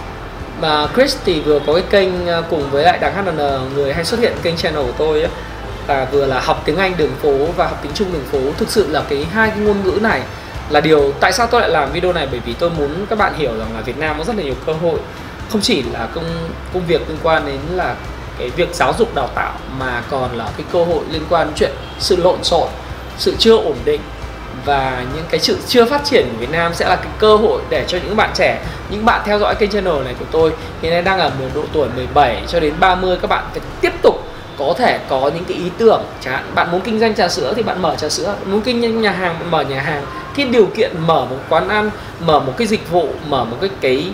Mà 0.60 0.88
Chris 0.94 1.16
thì 1.24 1.40
vừa 1.40 1.60
có 1.66 1.72
cái 1.74 1.82
kênh 1.90 2.26
ờ, 2.26 2.42
cùng 2.50 2.70
với 2.70 2.84
lại 2.84 2.98
Đặng 3.00 3.14
HN 3.14 3.36
người 3.74 3.92
hay 3.94 4.04
xuất 4.04 4.20
hiện 4.20 4.32
kênh 4.42 4.56
channel 4.56 4.82
của 4.82 4.92
tôi 4.98 5.22
á 5.22 5.28
là 5.88 6.06
vừa 6.12 6.26
là 6.26 6.40
học 6.40 6.62
tiếng 6.64 6.76
Anh 6.76 6.94
đường 6.96 7.12
phố 7.22 7.46
và 7.56 7.66
học 7.66 7.78
tiếng 7.82 7.92
Trung 7.94 8.12
đường 8.12 8.24
phố. 8.32 8.38
Thực 8.58 8.68
sự 8.70 8.86
là 8.90 9.02
cái 9.08 9.26
hai 9.32 9.50
cái 9.50 9.58
ngôn 9.58 9.76
ngữ 9.84 9.98
này 10.02 10.22
là 10.70 10.80
điều 10.80 11.12
tại 11.20 11.32
sao 11.32 11.46
tôi 11.46 11.60
lại 11.60 11.70
làm 11.70 11.92
video 11.92 12.12
này 12.12 12.28
bởi 12.30 12.40
vì 12.46 12.52
tôi 12.52 12.70
muốn 12.70 13.06
các 13.10 13.18
bạn 13.18 13.34
hiểu 13.36 13.50
rằng 13.58 13.68
là 13.74 13.80
Việt 13.80 13.98
Nam 13.98 14.14
có 14.18 14.24
rất 14.24 14.36
là 14.36 14.42
nhiều 14.42 14.54
cơ 14.66 14.72
hội 14.72 14.98
không 15.52 15.60
chỉ 15.60 15.82
là 15.82 16.08
công 16.14 16.24
công 16.74 16.86
việc 16.86 17.08
liên 17.08 17.18
quan 17.22 17.46
đến 17.46 17.58
là 17.74 17.94
cái 18.42 18.50
việc 18.50 18.74
giáo 18.74 18.94
dục 18.98 19.14
đào 19.14 19.28
tạo 19.34 19.52
mà 19.78 20.02
còn 20.10 20.38
là 20.38 20.48
cái 20.56 20.66
cơ 20.72 20.84
hội 20.84 21.04
liên 21.10 21.22
quan 21.30 21.52
chuyện 21.56 21.70
sự 21.98 22.16
lộn 22.16 22.44
xộn, 22.44 22.68
sự 23.18 23.34
chưa 23.38 23.56
ổn 23.56 23.76
định. 23.84 24.00
Và 24.64 25.04
những 25.14 25.24
cái 25.30 25.40
sự 25.40 25.58
chưa 25.66 25.84
phát 25.84 26.04
triển 26.04 26.28
của 26.32 26.38
Việt 26.38 26.50
Nam 26.50 26.74
sẽ 26.74 26.88
là 26.88 26.96
cái 26.96 27.12
cơ 27.18 27.36
hội 27.36 27.62
để 27.70 27.84
cho 27.88 27.98
những 27.98 28.16
bạn 28.16 28.30
trẻ, 28.34 28.64
những 28.90 29.04
bạn 29.04 29.22
theo 29.24 29.38
dõi 29.38 29.54
kênh 29.54 29.70
channel 29.70 30.04
này 30.04 30.14
của 30.18 30.24
tôi 30.30 30.52
hiện 30.82 30.92
nay 30.92 31.02
đang 31.02 31.18
ở 31.18 31.28
một 31.28 31.46
độ 31.54 31.62
tuổi 31.72 31.88
17 31.96 32.42
cho 32.48 32.60
đến 32.60 32.74
30 32.80 33.16
các 33.22 33.28
bạn 33.28 33.44
phải 33.52 33.60
tiếp 33.80 33.92
tục 34.02 34.14
có 34.58 34.74
thể 34.78 35.00
có 35.08 35.30
những 35.34 35.44
cái 35.44 35.56
ý 35.56 35.70
tưởng. 35.78 36.02
Chẳng 36.20 36.34
hạn 36.34 36.44
bạn 36.54 36.70
muốn 36.72 36.80
kinh 36.80 37.00
doanh 37.00 37.14
trà 37.14 37.28
sữa 37.28 37.52
thì 37.56 37.62
bạn 37.62 37.82
mở 37.82 37.96
trà 37.96 38.08
sữa 38.08 38.34
muốn 38.46 38.60
kinh 38.60 38.82
doanh 38.82 39.00
nhà 39.00 39.10
hàng 39.10 39.34
bạn 39.40 39.50
mở 39.50 39.62
nhà 39.62 39.80
hàng. 39.80 40.02
Cái 40.36 40.46
điều 40.46 40.66
kiện 40.66 40.92
mở 41.06 41.26
một 41.30 41.38
quán 41.48 41.68
ăn 41.68 41.90
mở 42.20 42.40
một 42.40 42.52
cái 42.56 42.66
dịch 42.66 42.90
vụ 42.90 43.08
mở 43.28 43.44
một 43.44 43.56
cái 43.60 43.70
cái 43.80 44.12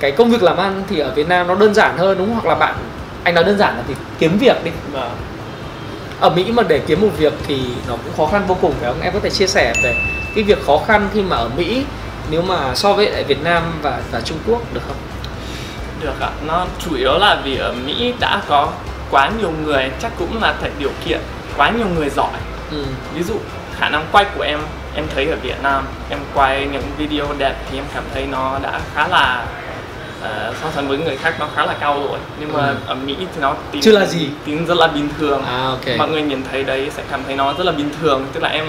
cái 0.00 0.10
công 0.12 0.30
việc 0.30 0.42
làm 0.42 0.56
ăn 0.56 0.82
thì 0.88 0.98
ở 0.98 1.10
Việt 1.14 1.28
Nam 1.28 1.46
nó 1.46 1.54
đơn 1.54 1.74
giản 1.74 1.98
hơn 1.98 2.18
đúng 2.18 2.26
không? 2.26 2.34
hoặc 2.34 2.46
là 2.46 2.54
bạn 2.54 2.74
anh 3.24 3.34
nói 3.34 3.44
đơn 3.44 3.58
giản 3.58 3.76
là 3.76 3.82
thì 3.88 3.94
kiếm 4.18 4.38
việc 4.38 4.64
đi 4.64 4.70
và 4.92 5.10
ở 6.20 6.30
Mỹ 6.30 6.52
mà 6.52 6.62
để 6.68 6.78
kiếm 6.86 7.00
một 7.00 7.08
việc 7.18 7.32
thì 7.46 7.60
nó 7.88 7.94
cũng 7.96 8.12
khó 8.16 8.32
khăn 8.32 8.44
vô 8.46 8.56
cùng 8.60 8.74
phải 8.80 8.90
không? 8.92 9.00
Em 9.00 9.12
có 9.12 9.20
thể 9.20 9.30
chia 9.30 9.46
sẻ 9.46 9.74
về 9.82 9.94
cái 10.34 10.44
việc 10.44 10.66
khó 10.66 10.80
khăn 10.86 11.08
khi 11.14 11.22
mà 11.22 11.36
ở 11.36 11.48
Mỹ 11.56 11.84
nếu 12.30 12.42
mà 12.42 12.74
so 12.74 12.92
với 12.92 13.10
lại 13.10 13.24
Việt 13.24 13.42
Nam 13.44 13.62
và 13.82 14.00
và 14.12 14.20
Trung 14.20 14.38
Quốc 14.46 14.74
được 14.74 14.80
không? 14.86 14.96
được 16.02 16.20
ạ 16.20 16.30
nó 16.46 16.66
chủ 16.78 16.94
yếu 16.96 17.18
là 17.18 17.40
vì 17.44 17.56
ở 17.56 17.72
Mỹ 17.86 18.14
đã 18.20 18.42
có 18.48 18.68
quá 19.10 19.30
nhiều 19.40 19.52
người 19.64 19.90
chắc 20.02 20.12
cũng 20.18 20.42
là 20.42 20.54
tại 20.60 20.70
điều 20.78 20.90
kiện 21.04 21.20
quá 21.56 21.70
nhiều 21.70 21.86
người 21.96 22.10
giỏi 22.10 22.30
Ừ. 22.70 22.84
ví 23.14 23.22
dụ 23.22 23.34
khả 23.78 23.88
năng 23.88 24.06
quay 24.12 24.24
của 24.36 24.42
em 24.42 24.58
em 24.94 25.04
thấy 25.14 25.26
ở 25.26 25.36
Việt 25.42 25.62
Nam 25.62 25.84
em 26.10 26.18
quay 26.34 26.68
những 26.72 26.82
video 26.98 27.26
đẹp 27.38 27.54
thì 27.70 27.78
em 27.78 27.84
cảm 27.94 28.04
thấy 28.14 28.26
nó 28.26 28.58
đã 28.62 28.80
khá 28.94 29.08
là 29.08 29.46
uh, 30.22 30.56
so 30.62 30.70
sánh 30.74 30.88
với 30.88 30.98
người 30.98 31.16
khác 31.16 31.34
nó 31.40 31.48
khá 31.56 31.66
là 31.66 31.74
cao 31.80 31.94
rồi 32.08 32.18
nhưng 32.40 32.52
mà 32.52 32.66
Ừ. 32.68 32.74
ở 32.86 32.94
Mỹ 32.94 33.16
thì 33.18 33.40
nó 33.40 33.54
tính 33.72 33.82
Chưa 33.82 33.98
là 33.98 34.06
gì? 34.06 34.28
tính 34.44 34.66
rất 34.66 34.76
là 34.76 34.86
bình 34.86 35.08
thường 35.18 35.42
À 35.44 35.64
ok. 35.66 35.98
mọi 35.98 36.08
người 36.08 36.22
nhìn 36.22 36.42
thấy 36.50 36.64
đấy 36.64 36.90
sẽ 36.96 37.02
cảm 37.10 37.20
thấy 37.26 37.36
nó 37.36 37.52
rất 37.58 37.64
là 37.66 37.72
bình 37.72 37.90
thường 38.00 38.26
tức 38.32 38.42
là 38.42 38.48
em 38.48 38.66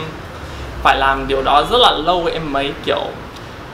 phải 0.84 0.98
làm 0.98 1.28
điều 1.28 1.42
đó 1.44 1.64
rất 1.72 1.78
là 1.78 1.92
lâu 1.92 2.30
em 2.34 2.54
mới 2.54 2.72
kiểu 2.86 3.04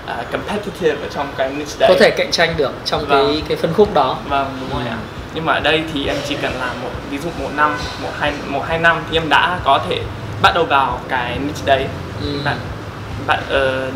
à, 0.07 0.15
competitive 0.31 1.01
ở 1.01 1.07
trong 1.15 1.27
cái 1.37 1.49
niche 1.49 1.75
đấy 1.79 1.89
Có 1.89 1.95
thể 1.99 2.09
cạnh 2.17 2.31
tranh 2.31 2.53
được 2.57 2.71
trong 2.85 3.05
cái 3.09 3.23
Vâng. 3.23 3.41
cái 3.47 3.57
phân 3.57 3.73
khúc 3.73 3.93
đó. 3.93 4.17
vâng 4.29 4.57
đúng 4.61 4.69
rồi 4.79 4.87
Ừ. 4.87 4.89
ạ 4.91 4.97
nhưng 5.33 5.45
mà 5.45 5.53
ở 5.53 5.59
đây 5.59 5.83
thì 5.93 6.07
em 6.07 6.15
chỉ 6.27 6.35
cần 6.41 6.51
làm 6.59 6.81
một 6.83 6.89
ví 7.09 7.17
dụ 7.17 7.29
một 7.39 7.49
năm 7.55 7.75
một 8.03 8.09
hai 8.19 8.33
một 8.47 8.63
hai 8.67 8.77
năm 8.79 8.97
thì 9.11 9.17
em 9.17 9.29
đã 9.29 9.59
có 9.63 9.79
thể 9.89 10.01
bắt 10.41 10.51
đầu 10.55 10.65
vào 10.65 10.99
cái 11.09 11.37
niche 11.39 11.61
đấy 11.65 11.85
Ừ. 12.23 12.27
bạn 12.45 12.57
bạn 13.27 13.39
ờ, 13.49 13.87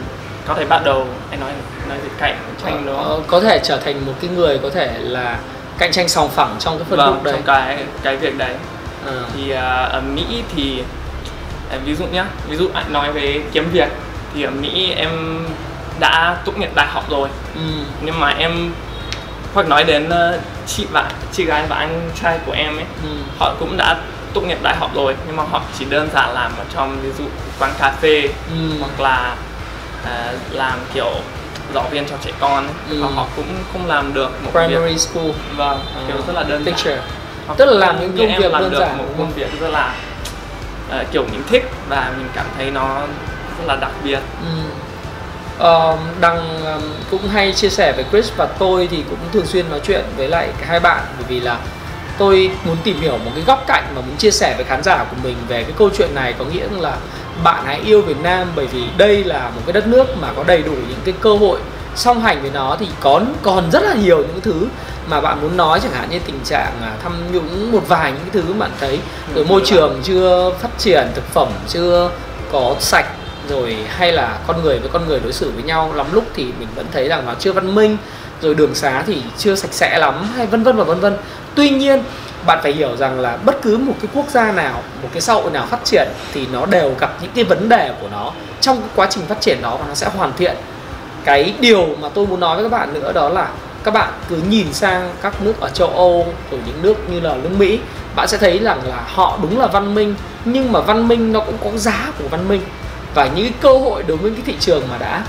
có 0.47 0.53
thể 0.53 0.65
bắt 0.65 0.81
đầu 0.85 1.07
anh 1.31 1.39
nói 1.39 1.49
nói 1.91 1.99
về 2.03 2.09
cạnh 2.17 2.37
tranh 2.63 2.85
đó 2.85 2.93
Ờ, 2.93 3.19
có 3.27 3.39
thể 3.39 3.59
trở 3.63 3.77
thành 3.77 4.05
một 4.05 4.13
cái 4.21 4.29
người 4.35 4.59
có 4.63 4.69
thể 4.69 4.97
là 4.99 5.37
cạnh 5.77 5.91
tranh 5.91 6.09
sòng 6.09 6.29
phẳng 6.29 6.55
trong 6.59 6.77
cái 6.77 6.85
phân 6.89 6.97
vâng 6.99 7.13
khúc 7.13 7.23
đấy. 7.23 7.33
trong 7.33 7.43
cái 7.43 7.83
cái 8.03 8.17
việc 8.17 8.37
đấy 8.37 8.55
À. 9.07 9.13
thì 9.35 9.49
ở 9.91 10.01
Mỹ 10.13 10.43
thì 10.55 10.83
à, 11.71 11.77
ví 11.85 11.95
dụ 11.95 12.05
nhá 12.05 12.25
ví 12.49 12.57
dụ 12.57 12.69
anh 12.73 12.93
nói 12.93 13.11
về 13.11 13.41
kiếm 13.51 13.69
việc 13.73 13.89
thì 14.33 14.43
ở 14.43 14.51
Mỹ 14.51 14.93
em 14.97 15.09
đã 15.99 16.37
tốt 16.45 16.57
nghiệp 16.57 16.69
đại 16.75 16.87
học 16.87 17.09
rồi 17.09 17.29
Ừ. 17.55 17.61
nhưng 18.01 18.19
mà 18.19 18.29
em 18.37 18.71
hoặc 19.53 19.67
nói 19.67 19.83
đến 19.83 20.09
ờ, 20.09 20.39
chị 20.67 20.85
bạn 20.93 21.11
chị 21.31 21.45
gái 21.45 21.65
và 21.69 21.75
anh 21.75 22.09
trai 22.21 22.39
của 22.45 22.51
em 22.51 22.75
ấy 22.77 22.85
Ừ. 23.03 23.09
họ 23.39 23.53
cũng 23.59 23.77
đã 23.77 23.97
tốt 24.33 24.41
nghiệp 24.41 24.57
đại 24.63 24.75
học 24.75 24.91
rồi 24.95 25.15
nhưng 25.27 25.35
mà 25.35 25.43
họ 25.51 25.61
chỉ 25.79 25.85
đơn 25.85 26.09
giản 26.13 26.33
làm 26.33 26.51
ở 26.57 26.63
trong 26.75 26.97
ví 27.01 27.09
dụ 27.17 27.23
quán 27.59 27.71
cà 27.79 27.93
phê 28.01 28.21
Ừ. 28.51 28.69
hoặc 28.79 28.99
là 28.99 29.35
à, 30.05 30.33
làm 30.51 30.79
kiểu 30.93 31.11
giáo 31.73 31.83
viên 31.91 32.05
cho 32.09 32.15
trẻ 32.25 32.31
con 32.39 32.63
ấy. 32.67 32.73
Ừ. 32.89 33.01
và 33.03 33.07
họ 33.15 33.27
cũng 33.35 33.45
không 33.73 33.87
làm 33.87 34.13
được 34.13 34.29
một 34.43 34.51
primary 34.51 34.93
việc 34.93 34.99
school 34.99 35.29
vâng 35.55 35.79
kiểu 36.07 36.15
Ờ, 36.17 36.23
rất 36.27 36.33
là 36.33 36.43
đơn 36.43 36.63
giản 36.65 36.97
Hoặc 37.47 37.57
Tức 37.57 37.65
là 37.65 37.73
làm 37.85 37.99
những 37.99 38.17
công 38.17 38.37
việc 38.41 38.51
đơn 38.51 38.75
giản, 38.79 38.97
một 38.97 39.05
công 39.17 39.31
việc 39.35 39.59
rất 39.59 39.69
là 39.69 39.95
ờ, 40.89 41.03
kiểu 41.11 41.23
mình 41.31 41.43
thích 41.49 41.69
và 41.89 42.11
mình 42.17 42.27
cảm 42.35 42.45
thấy 42.57 42.71
nó 42.71 42.99
rất 43.57 43.65
là 43.67 43.75
đặc 43.75 43.91
biệt 44.03 44.19
Ừ. 44.41 44.47
Ờ, 45.57 45.97
Đăng 46.21 46.65
ừm, 46.65 46.81
cũng 47.11 47.27
hay 47.27 47.53
chia 47.53 47.69
sẻ 47.69 47.93
với 47.95 48.05
Chris 48.11 48.31
và 48.37 48.45
tôi 48.45 48.87
thì 48.91 49.03
cũng 49.09 49.19
thường 49.33 49.45
xuyên 49.45 49.69
nói 49.69 49.79
chuyện 49.83 50.01
với 50.17 50.27
lại 50.27 50.49
cả 50.59 50.65
hai 50.69 50.79
bạn 50.79 51.03
bởi 51.17 51.25
vì 51.27 51.39
là 51.39 51.57
tôi 52.17 52.51
muốn 52.65 52.77
tìm 52.83 53.01
hiểu 53.01 53.11
một 53.17 53.31
cái 53.35 53.43
góc 53.47 53.63
cạnh 53.67 53.83
và 53.95 54.01
muốn 54.01 54.15
chia 54.17 54.31
sẻ 54.31 54.53
với 54.55 54.65
khán 54.65 54.83
giả 54.83 54.97
của 55.09 55.15
mình 55.23 55.35
về 55.47 55.63
cái 55.63 55.71
câu 55.77 55.89
chuyện 55.97 56.15
này 56.15 56.33
có 56.39 56.45
nghĩa 56.45 56.65
là 56.79 56.95
bạn 57.43 57.63
hãy 57.65 57.81
yêu 57.85 58.01
Việt 58.01 58.17
Nam 58.23 58.47
bởi 58.55 58.67
vì 58.67 58.83
đây 58.97 59.23
là 59.23 59.51
một 59.55 59.61
cái 59.65 59.73
đất 59.73 59.87
nước 59.87 60.17
mà 60.21 60.27
có 60.35 60.43
đầy 60.43 60.61
đủ 60.61 60.71
những 60.71 60.99
cái 61.05 61.13
cơ 61.21 61.33
hội 61.33 61.59
song 61.95 62.21
hành 62.21 62.41
với 62.41 62.51
nó 62.51 62.77
thì 62.79 62.87
có 62.99 63.21
còn 63.41 63.71
rất 63.71 63.83
là 63.83 63.93
nhiều 63.93 64.17
những 64.17 64.41
thứ 64.41 64.67
mà 65.09 65.21
bạn 65.21 65.41
muốn 65.41 65.57
nói 65.57 65.79
chẳng 65.83 65.91
hạn 65.91 66.09
như 66.09 66.19
tình 66.25 66.39
trạng 66.45 66.71
à, 66.81 66.91
tham 67.03 67.13
nhũng 67.31 67.71
một 67.71 67.87
vài 67.87 68.11
những 68.11 68.21
cái 68.21 68.43
thứ 68.43 68.53
bạn 68.53 68.71
thấy. 68.79 68.99
Rồi 69.35 69.45
môi 69.45 69.61
trường 69.65 69.99
chưa 70.03 70.51
phát 70.59 70.69
triển 70.77 71.07
thực 71.15 71.33
phẩm 71.33 71.47
chưa 71.67 72.09
có 72.51 72.75
sạch 72.79 73.05
rồi 73.49 73.77
hay 73.87 74.11
là 74.11 74.39
con 74.47 74.63
người 74.63 74.79
với 74.79 74.89
con 74.93 75.07
người 75.07 75.19
đối 75.19 75.33
xử 75.33 75.51
với 75.51 75.63
nhau 75.63 75.93
lắm 75.95 76.05
lúc 76.11 76.23
thì 76.33 76.43
mình 76.43 76.67
vẫn 76.75 76.85
thấy 76.91 77.07
rằng 77.07 77.25
nó 77.25 77.33
chưa 77.39 77.51
văn 77.51 77.75
minh 77.75 77.97
rồi 78.41 78.55
đường 78.55 78.75
xá 78.75 79.03
thì 79.07 79.21
chưa 79.37 79.55
sạch 79.55 79.73
sẽ 79.73 79.99
lắm 79.99 80.23
hay 80.35 80.47
vân 80.47 80.63
vân 80.63 80.75
và 80.75 80.83
vân 80.83 80.99
vân. 80.99 81.17
Tuy 81.55 81.69
nhiên 81.69 82.03
bạn 82.45 82.59
phải 82.63 82.73
hiểu 82.73 82.97
rằng 82.97 83.19
là 83.19 83.37
bất 83.45 83.61
cứ 83.61 83.77
một 83.77 83.93
cái 84.01 84.09
quốc 84.13 84.29
gia 84.29 84.51
nào 84.51 84.83
một 85.01 85.09
cái 85.13 85.21
xã 85.21 85.33
hội 85.33 85.51
nào 85.51 85.65
phát 85.65 85.79
triển 85.83 86.07
thì 86.33 86.47
nó 86.53 86.65
đều 86.65 86.93
gặp 86.99 87.17
những 87.21 87.31
cái 87.35 87.43
vấn 87.43 87.69
đề 87.69 87.91
của 88.01 88.07
nó. 88.11 88.31
Trong 88.61 88.81
cái 88.81 88.89
quá 88.95 89.07
trình 89.09 89.25
phát 89.25 89.41
triển 89.41 89.61
đó 89.61 89.77
và 89.77 89.85
nó 89.87 89.95
sẽ 89.95 90.09
hoàn 90.17 90.33
thiện. 90.37 90.55
Cái 91.23 91.53
điều 91.59 91.87
mà 92.01 92.09
tôi 92.13 92.27
muốn 92.27 92.39
nói 92.39 92.55
với 92.55 92.65
các 92.65 92.71
bạn 92.71 92.93
nữa 92.93 93.11
đó 93.11 93.29
là 93.29 93.47
các 93.83 93.93
bạn 93.93 94.09
cứ 94.29 94.41
nhìn 94.49 94.73
sang 94.73 95.13
các 95.21 95.41
nước 95.41 95.59
ở 95.59 95.69
châu 95.69 95.87
Âu 95.87 96.27
rồi 96.51 96.59
những 96.65 96.81
nước 96.81 97.09
như 97.09 97.19
là 97.19 97.35
nước 97.35 97.49
Mỹ 97.57 97.79
bạn 98.15 98.27
sẽ 98.27 98.37
thấy 98.37 98.59
rằng 98.59 98.79
là 98.87 99.03
họ 99.07 99.37
đúng 99.41 99.59
là 99.59 99.67
văn 99.67 99.95
minh 99.95 100.15
nhưng 100.45 100.71
mà 100.71 100.79
văn 100.79 101.07
minh 101.07 101.33
nó 101.33 101.39
cũng 101.39 101.57
có 101.63 101.77
giá 101.77 102.11
của 102.19 102.27
văn 102.27 102.47
minh. 102.47 102.61
Và 103.13 103.25
những 103.25 103.45
cái 103.45 103.53
cơ 103.61 103.77
hội 103.77 104.03
đối 104.07 104.17
với 104.17 104.31
cái 104.31 104.41
thị 104.45 104.55
trường 104.59 104.83
mà 104.91 104.97
đã 104.97 105.23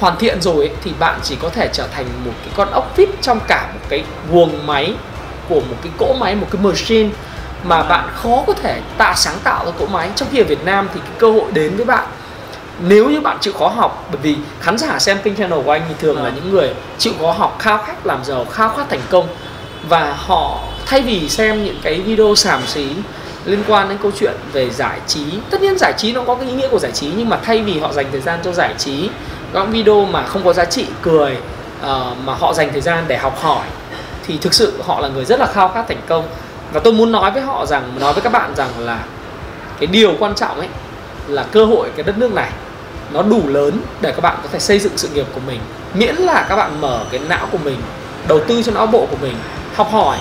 hoàn 0.00 0.16
thiện 0.16 0.42
rồi 0.42 0.56
ấy, 0.56 0.70
thì 0.84 0.92
bạn 0.98 1.20
chỉ 1.22 1.36
có 1.42 1.48
thể 1.48 1.68
trở 1.72 1.86
thành 1.86 2.06
một 2.24 2.32
cái 2.44 2.52
con 2.56 2.70
ốc 2.70 2.96
vít 2.96 3.08
trong 3.20 3.40
cả 3.48 3.70
một 3.74 3.80
cái 3.88 4.04
guồng 4.30 4.66
máy 4.66 4.94
của 5.48 5.60
một 5.60 5.76
cái 5.82 5.92
cỗ 5.98 6.14
máy 6.20 6.34
một 6.34 6.46
cái 6.50 6.62
machine 6.62 7.10
mà 7.64 7.82
bạn 7.82 8.08
khó 8.14 8.44
có 8.46 8.52
thể 8.52 8.80
tạo 8.98 9.14
sáng 9.16 9.36
tạo 9.44 9.64
ra 9.66 9.72
cỗ 9.78 9.86
máy 9.86 10.10
trong 10.16 10.28
khi 10.32 10.38
ở 10.38 10.44
Việt 10.44 10.64
Nam 10.64 10.88
thì 10.94 11.00
cái 11.00 11.12
cơ 11.18 11.32
hội 11.32 11.52
đến 11.52 11.76
với 11.76 11.84
bạn 11.84 12.04
nếu 12.80 13.10
như 13.10 13.20
bạn 13.20 13.36
chịu 13.40 13.52
khó 13.52 13.68
học 13.68 14.08
bởi 14.12 14.20
vì 14.22 14.36
khán 14.60 14.78
giả 14.78 14.98
xem 14.98 15.18
kênh 15.22 15.36
channel 15.36 15.60
của 15.64 15.70
anh 15.72 15.82
thì 15.88 15.94
thường 15.98 16.16
là 16.16 16.22
Vâng. 16.22 16.34
những 16.34 16.50
người 16.50 16.74
chịu 16.98 17.12
khó 17.20 17.32
học 17.32 17.56
khao 17.58 17.78
khát 17.78 18.06
làm 18.06 18.24
giàu 18.24 18.44
khao 18.44 18.68
khát 18.68 18.88
thành 18.88 19.00
công 19.10 19.28
và 19.88 20.14
họ 20.18 20.58
thay 20.86 21.00
vì 21.00 21.28
xem 21.28 21.64
những 21.64 21.76
cái 21.82 22.00
video 22.00 22.34
xàm 22.34 22.66
xí 22.66 22.86
liên 23.44 23.62
quan 23.68 23.88
đến 23.88 23.98
câu 24.02 24.10
chuyện 24.20 24.34
về 24.52 24.70
giải 24.70 24.98
trí 25.06 25.24
tất 25.50 25.62
nhiên 25.62 25.78
giải 25.78 25.92
trí 25.96 26.12
nó 26.12 26.22
có 26.26 26.34
cái 26.34 26.48
ý 26.48 26.54
nghĩa 26.54 26.68
của 26.68 26.78
giải 26.78 26.92
trí 26.92 27.10
nhưng 27.16 27.28
mà 27.28 27.38
thay 27.42 27.62
vì 27.62 27.78
họ 27.78 27.92
dành 27.92 28.06
thời 28.12 28.20
gian 28.20 28.38
cho 28.44 28.52
giải 28.52 28.74
trí 28.78 29.10
các 29.52 29.64
video 29.68 30.04
mà 30.04 30.22
không 30.22 30.44
có 30.44 30.52
giá 30.52 30.64
trị 30.64 30.86
cười 31.02 31.36
ờ, 31.82 32.14
mà 32.24 32.34
họ 32.34 32.54
dành 32.54 32.72
thời 32.72 32.80
gian 32.80 33.04
để 33.08 33.18
học 33.18 33.38
hỏi 33.42 33.66
thì 34.26 34.38
thực 34.38 34.54
sự 34.54 34.82
họ 34.86 35.00
là 35.00 35.08
người 35.08 35.24
rất 35.24 35.40
là 35.40 35.46
khao 35.46 35.68
khát 35.68 35.84
thành 35.88 36.00
công. 36.06 36.28
Và 36.72 36.80
tôi 36.80 36.92
muốn 36.92 37.12
nói 37.12 37.30
với 37.30 37.42
họ 37.42 37.66
rằng, 37.66 37.92
nói 38.00 38.12
với 38.12 38.22
các 38.22 38.32
bạn 38.32 38.54
rằng 38.56 38.70
là 38.78 38.98
cái 39.80 39.86
điều 39.86 40.14
quan 40.18 40.34
trọng 40.34 40.58
ấy 40.58 40.68
là 41.28 41.44
cơ 41.52 41.64
hội 41.64 41.88
cái 41.96 42.04
đất 42.04 42.18
nước 42.18 42.34
này 42.34 42.50
nó 43.12 43.22
đủ 43.22 43.42
lớn 43.48 43.80
để 44.00 44.12
các 44.12 44.20
bạn 44.20 44.36
có 44.42 44.48
thể 44.52 44.58
xây 44.58 44.78
dựng 44.78 44.92
sự 44.96 45.08
nghiệp 45.08 45.26
của 45.34 45.40
mình. 45.46 45.60
Miễn 45.94 46.14
là 46.14 46.46
các 46.48 46.56
bạn 46.56 46.80
mở 46.80 47.04
cái 47.10 47.20
não 47.28 47.48
của 47.52 47.58
mình, 47.64 47.76
đầu 48.28 48.40
tư 48.48 48.62
cho 48.62 48.72
não 48.72 48.86
bộ 48.86 49.06
của 49.10 49.16
mình, 49.22 49.34
học 49.74 49.88
hỏi. 49.92 50.18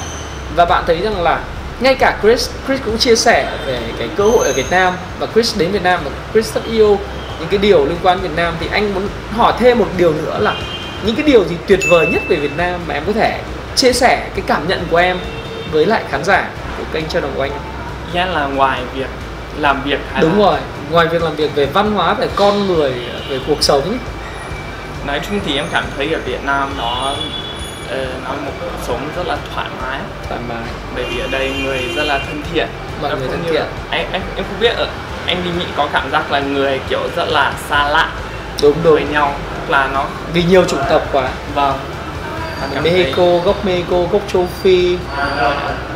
Và 0.56 0.66
bạn 0.66 0.84
thấy 0.88 1.02
rằng 1.02 1.22
là 1.22 1.40
ngay 1.80 1.96
cả 1.96 2.20
Chris 2.22 2.50
Chris 2.68 2.80
cũng 2.86 2.98
chia 2.98 3.16
sẻ 3.16 3.52
về 3.66 3.80
cái 3.98 4.10
cơ 4.16 4.24
hội 4.24 4.48
ở 4.48 4.54
Việt 4.54 4.72
Nam 4.72 4.94
và 5.20 5.28
Chris 5.34 5.58
đến 5.58 5.72
Việt 5.72 5.84
Nam 5.84 6.00
và 6.04 6.12
Chris 6.34 6.54
rất 6.56 6.62
yêu 6.72 7.00
những 7.40 7.50
cái 7.50 7.58
điều 7.58 7.86
liên 7.86 7.98
quan 8.04 8.20
Việt 8.20 8.36
Nam. 8.36 8.54
Thì 8.60 8.68
anh 8.72 8.94
muốn 8.94 9.08
hỏi 9.36 9.54
thêm 9.60 9.80
một 9.80 9.88
điều 9.98 10.14
nữa 10.14 10.38
là 10.40 10.56
những 11.06 11.16
cái 11.16 11.26
điều 11.26 11.44
gì 11.46 11.56
tuyệt 11.68 11.80
vời 11.92 12.08
nhất 12.08 12.22
về 12.30 12.36
Việt 12.36 12.58
Nam 12.58 12.80
mà 12.88 12.94
em 12.94 13.04
có 13.08 13.14
thể 13.14 13.40
chia 13.76 13.94
sẻ 13.94 14.30
cái 14.36 14.44
cảm 14.48 14.68
nhận 14.68 14.86
của 14.92 14.98
em 14.98 15.18
với 15.72 15.86
lại 15.86 16.04
khán 16.10 16.24
giả 16.24 16.50
của 16.78 16.84
kênh 16.94 17.08
channel 17.08 17.32
của 17.36 17.42
anh? 17.42 17.52
Nghĩa 18.14 18.26
là 18.26 18.46
ngoài 18.46 18.82
việc 18.94 19.10
làm 19.60 19.84
việc 19.84 20.00
hay 20.14 20.22
đúng 20.22 20.40
là 20.40 20.46
rồi 20.46 20.60
ngoài 20.92 21.08
việc 21.08 21.24
làm 21.24 21.36
việc 21.36 21.56
về 21.56 21.66
văn 21.66 21.92
hóa 21.92 22.14
về 22.14 22.28
con 22.36 22.68
người 22.68 22.94
về 23.30 23.40
cuộc 23.48 23.64
sống. 23.64 23.98
Nói 25.08 25.22
chung 25.30 25.40
thì 25.46 25.56
em 25.56 25.66
cảm 25.72 25.84
thấy 25.98 26.14
ở 26.14 26.20
Việt 26.26 26.44
Nam 26.44 26.70
nó 26.78 27.16
ờ, 27.90 28.06
nó 28.26 28.32
một 28.46 28.52
cuộc 28.62 28.84
sống 28.88 29.10
rất 29.18 29.28
là 29.28 29.38
thoải 29.54 29.68
mái. 29.82 30.00
Thoải 30.30 30.42
mái. 30.50 30.68
Bởi 30.96 31.04
vì 31.04 31.20
ở 31.20 31.28
đây 31.32 31.54
người 31.64 31.80
rất 31.96 32.04
là 32.04 32.18
thân 32.18 32.42
thiện. 32.54 32.68
Mọi 33.02 33.12
Nó 33.12 33.18
người 33.18 33.28
thân 33.28 33.44
thiện. 33.50 33.64
anh 33.90 34.12
anh 34.12 34.22
em 34.36 34.46
không 34.50 34.60
biết 34.60 34.76
ở 34.76 34.88
anh 35.28 35.44
đi 35.44 35.50
Mỹ 35.60 35.66
có 35.78 35.88
cảm 35.94 36.12
giác 36.12 36.32
là 36.32 36.40
người 36.40 36.80
kiểu 36.90 37.00
rất 37.16 37.30
là 37.30 37.54
xa 37.70 37.88
lạ 37.90 38.10
đúng 38.62 38.76
với 38.84 39.02
đúng 39.02 39.14
nhau 39.14 39.34
là 39.68 39.90
nó 39.94 40.06
vì 40.34 40.44
nhiều 40.44 40.66
chủng 40.66 40.84
tộc 40.90 41.02
quá. 41.12 41.30
Vâng 41.54 41.80
Mexico 42.84 43.38
gốc 43.46 43.66
Mexico 43.66 43.98
gốc 44.12 44.22
châu 44.34 44.48
Phi 44.62 44.98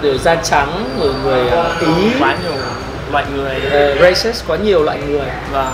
rồi 0.02 0.18
da 0.18 0.36
trắng 0.36 0.90
rồi 1.00 1.14
người 1.24 1.50
ờ, 1.50 1.76
Ý 1.80 2.12
quá 2.20 2.36
nhiều 2.44 2.54
loại 3.12 3.26
người 3.36 3.56
ờ, 3.72 3.96
racist 4.02 4.44
quá 4.48 4.58
nhiều 4.58 4.84
loại 4.84 5.00
người 5.08 5.28
Vâng. 5.52 5.74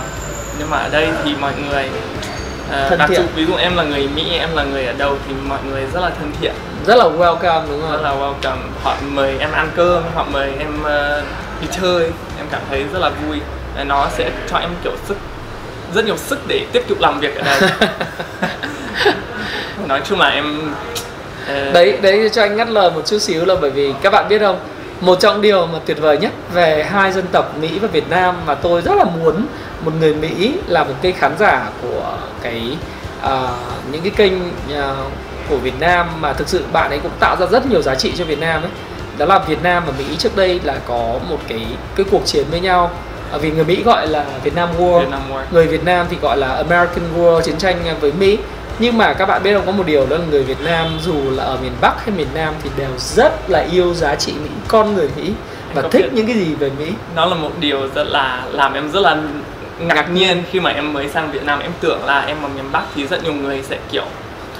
Nhưng 0.58 0.70
mà 0.70 0.76
ở 0.76 0.88
đây 0.88 1.08
thì 1.24 1.34
mọi 1.40 1.52
người 1.70 1.88
ờ, 2.70 2.88
Thân 2.88 2.98
đặc 2.98 3.08
thiện. 3.08 3.20
dụ 3.22 3.26
ví 3.34 3.46
dụ 3.46 3.54
em 3.56 3.76
là 3.76 3.82
người 3.82 4.08
Mỹ, 4.14 4.38
em 4.38 4.48
là 4.54 4.64
người 4.64 4.86
ở 4.86 4.92
đâu 4.92 5.16
thì 5.28 5.34
mọi 5.48 5.58
người 5.70 5.84
rất 5.92 6.00
là 6.00 6.10
thân 6.18 6.32
thiện, 6.40 6.52
rất 6.86 6.94
là 6.94 7.04
welcome 7.04 7.62
đúng 7.68 7.80
rất 7.80 7.86
không 7.92 8.02
là 8.02 8.10
welcome. 8.10 8.56
Họ 8.82 8.96
mời 9.12 9.36
em 9.38 9.52
ăn 9.52 9.70
cơm, 9.76 10.02
họ 10.14 10.26
mời 10.32 10.52
em 10.58 10.82
ờ, 10.82 11.22
đi 11.60 11.66
chơi, 11.80 12.02
em 12.38 12.46
cảm 12.50 12.60
thấy 12.70 12.84
rất 12.92 12.98
là 12.98 13.10
vui. 13.10 13.40
Và 13.76 13.84
Nó 13.84 14.08
sẽ 14.16 14.30
cho 14.50 14.56
em 14.56 14.70
kiểu 14.84 14.92
sức 15.08 15.16
rất 15.94 16.04
nhiều 16.04 16.16
sức 16.16 16.38
để 16.48 16.66
tiếp 16.72 16.82
tục 16.88 16.98
làm 17.00 17.20
việc 17.20 17.36
ở 17.36 17.42
đây. 17.42 17.70
Nói 19.88 20.00
chung 20.04 20.20
là 20.20 20.28
em 20.28 20.74
ờ, 21.46 21.72
đấy 21.72 21.98
đấy 22.02 22.30
cho 22.32 22.42
anh 22.42 22.56
ngắt 22.56 22.68
lời 22.70 22.90
một 22.90 23.06
chút 23.06 23.18
xíu 23.18 23.44
là 23.44 23.54
bởi 23.60 23.70
vì 23.70 23.94
các 24.02 24.10
bạn 24.10 24.28
biết 24.28 24.38
không? 24.38 24.58
Một 25.00 25.20
trong 25.20 25.40
điều 25.40 25.66
mà 25.66 25.78
tuyệt 25.86 25.98
vời 26.00 26.18
nhất 26.18 26.32
về 26.54 26.84
hai 26.84 27.12
dân 27.12 27.24
tộc 27.32 27.54
Mỹ 27.60 27.78
và 27.78 27.88
Việt 27.88 28.10
Nam 28.10 28.34
mà 28.46 28.54
tôi 28.54 28.82
rất 28.82 28.94
là 28.96 29.04
muốn 29.04 29.46
một 29.84 29.92
người 30.00 30.14
Mỹ 30.14 30.54
là 30.66 30.84
một 30.84 30.94
cái 31.02 31.12
khán 31.12 31.32
giả 31.38 31.68
của 31.82 32.18
cái 32.42 32.76
à, 33.22 33.48
những 33.92 34.02
cái 34.02 34.12
kênh 34.16 34.32
à, 34.74 34.94
của 35.50 35.56
Việt 35.56 35.80
Nam 35.80 36.06
mà 36.20 36.32
thực 36.32 36.48
sự 36.48 36.64
bạn 36.72 36.90
ấy 36.90 36.98
cũng 36.98 37.12
tạo 37.20 37.36
ra 37.36 37.46
rất 37.46 37.66
nhiều 37.66 37.82
giá 37.82 37.94
trị 37.94 38.12
cho 38.18 38.24
Việt 38.24 38.38
Nam 38.38 38.62
ấy. 38.62 38.70
Đó 39.18 39.26
là 39.26 39.38
Việt 39.38 39.62
Nam 39.62 39.82
và 39.86 39.92
Mỹ 39.98 40.04
trước 40.18 40.36
đây 40.36 40.60
là 40.64 40.74
có 40.88 41.18
một 41.28 41.38
cái 41.48 41.66
cái 41.96 42.06
cuộc 42.10 42.26
chiến 42.26 42.44
với 42.50 42.60
nhau. 42.60 42.90
À, 43.32 43.38
vì 43.38 43.50
người 43.50 43.64
Mỹ 43.64 43.82
gọi 43.82 44.06
là 44.06 44.24
Việt 44.44 44.54
Nam 44.54 44.68
War. 44.78 45.00
Việt 45.00 45.10
Nam 45.10 45.20
War. 45.32 45.42
người 45.50 45.66
Việt 45.66 45.84
Nam 45.84 46.06
thì 46.10 46.16
gọi 46.22 46.36
là 46.36 46.48
American 46.48 47.04
War 47.16 47.40
chiến 47.40 47.58
tranh 47.58 47.76
với 48.00 48.12
Mỹ 48.12 48.38
nhưng 48.78 48.98
mà 48.98 49.12
các 49.12 49.26
bạn 49.26 49.42
biết 49.42 49.54
không 49.54 49.66
có 49.66 49.72
một 49.72 49.86
điều 49.86 50.06
đó 50.06 50.16
là 50.16 50.24
người 50.30 50.42
Việt 50.42 50.60
Nam 50.64 50.86
dù 51.02 51.14
là 51.30 51.44
ở 51.44 51.58
miền 51.62 51.72
Bắc 51.80 52.04
hay 52.04 52.10
miền 52.16 52.28
Nam 52.34 52.54
thì 52.62 52.70
đều 52.76 52.90
rất 52.98 53.50
là 53.50 53.66
yêu 53.72 53.94
giá 53.94 54.14
trị 54.14 54.32
Mỹ 54.42 54.50
con 54.68 54.94
người 54.94 55.08
Mỹ 55.16 55.32
và 55.74 55.82
thích 55.82 56.02
biết. 56.02 56.08
những 56.12 56.26
cái 56.26 56.36
gì 56.36 56.54
về 56.54 56.70
Mỹ. 56.78 56.92
Nó 57.16 57.26
là 57.26 57.34
một 57.34 57.50
điều 57.60 57.88
rất 57.94 58.04
là 58.04 58.42
làm 58.52 58.72
em 58.74 58.90
rất 58.90 59.00
là 59.00 59.16
ngạc 59.80 60.10
nhiên 60.10 60.42
khi 60.50 60.60
mà 60.60 60.70
em 60.70 60.92
mới 60.92 61.08
sang 61.08 61.32
Việt 61.32 61.44
Nam. 61.44 61.58
Em 61.60 61.70
tưởng 61.80 62.04
là 62.04 62.20
em 62.20 62.36
ở 62.42 62.48
miền 62.48 62.64
Bắc 62.72 62.82
thì 62.94 63.06
rất 63.06 63.24
nhiều 63.24 63.34
người 63.34 63.62
sẽ 63.68 63.78
kiểu 63.90 64.04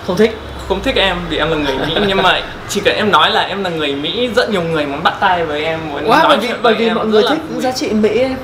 không 0.07 0.17
thích. 0.17 0.37
không 0.69 0.83
thích 0.83 0.97
em 0.97 1.17
vì 1.31 1.37
em 1.37 1.51
là 1.51 1.57
người 1.57 1.79
Mỹ. 1.87 1.95
Nhưng 2.07 2.23
mà 2.23 2.41
chỉ 2.69 2.81
cần 2.85 2.97
em 2.97 3.11
nói 3.11 3.31
là 3.31 3.41
em 3.43 3.65
là 3.65 3.71
người 3.71 3.95
Mỹ 3.95 4.29
rất 4.37 4.51
nhiều 4.51 4.63
người 4.63 4.87
muốn 4.87 5.03
bắt 5.03 5.15
tay 5.21 5.45
với 5.45 5.65
em 5.65 5.81
muốn 5.91 6.11
quá 6.11 6.23
nói 6.23 6.29
bởi 6.29 6.39
vì 6.39 6.49
chuyện 6.49 6.59
bởi 6.63 6.75
vì 6.75 6.91
mọi 6.91 7.07
người 7.07 7.23
thích 7.29 7.39
giá 7.59 7.73
trị 7.73 7.91
Mỹ 7.91 8.09
em 8.19 8.37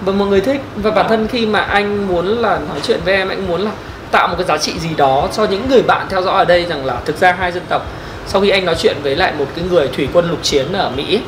và 0.00 0.12
mọi 0.12 0.28
người 0.28 0.40
thích. 0.40 0.60
Và 0.76 0.90
bản 0.90 0.96
Vâng. 0.96 1.08
thân 1.08 1.28
khi 1.28 1.46
mà 1.46 1.60
anh 1.60 2.08
muốn 2.08 2.26
là 2.26 2.58
nói 2.68 2.78
chuyện 2.86 3.00
với 3.04 3.14
em 3.14 3.28
anh 3.28 3.46
muốn 3.48 3.60
là 3.60 3.70
tạo 4.10 4.28
một 4.28 4.34
cái 4.38 4.46
giá 4.46 4.58
trị 4.58 4.78
gì 4.78 4.94
đó 4.96 5.28
cho 5.32 5.44
những 5.44 5.68
người 5.68 5.82
bạn 5.82 6.06
theo 6.10 6.22
dõi 6.22 6.38
ở 6.38 6.44
đây 6.44 6.64
rằng 6.64 6.86
là 6.86 6.96
thực 7.04 7.16
ra 7.16 7.32
hai 7.32 7.52
dân 7.52 7.62
tộc 7.68 7.86
sau 8.26 8.42
khi 8.42 8.48
anh 8.48 8.64
nói 8.64 8.74
chuyện 8.78 8.96
với 9.02 9.16
lại 9.16 9.32
một 9.38 9.46
cái 9.56 9.64
người 9.70 9.88
thủy 9.88 10.08
quân 10.12 10.30
lục 10.30 10.38
chiến 10.42 10.72
ở 10.72 10.90
Mỹ 10.90 11.20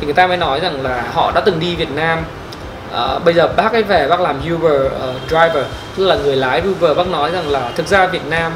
thì 0.00 0.06
người 0.06 0.14
ta 0.14 0.26
mới 0.26 0.36
nói 0.36 0.60
rằng 0.60 0.82
là 0.82 1.04
họ 1.12 1.32
đã 1.34 1.40
từng 1.40 1.60
đi 1.60 1.74
Việt 1.74 1.90
Nam. 1.90 2.18
À, 2.92 3.18
bây 3.18 3.34
giờ 3.34 3.48
bác 3.56 3.72
ấy 3.72 3.82
về 3.82 4.08
bác 4.08 4.20
làm 4.20 4.36
Uber 4.54 4.82
uh, 4.86 4.92
driver 5.28 5.64
tức 5.96 6.06
là 6.06 6.14
người 6.14 6.36
lái 6.36 6.62
Uber 6.70 6.96
bác 6.96 7.08
nói 7.08 7.30
rằng 7.30 7.48
là 7.48 7.72
thực 7.76 7.86
ra 7.86 8.06
Việt 8.06 8.26
Nam 8.30 8.52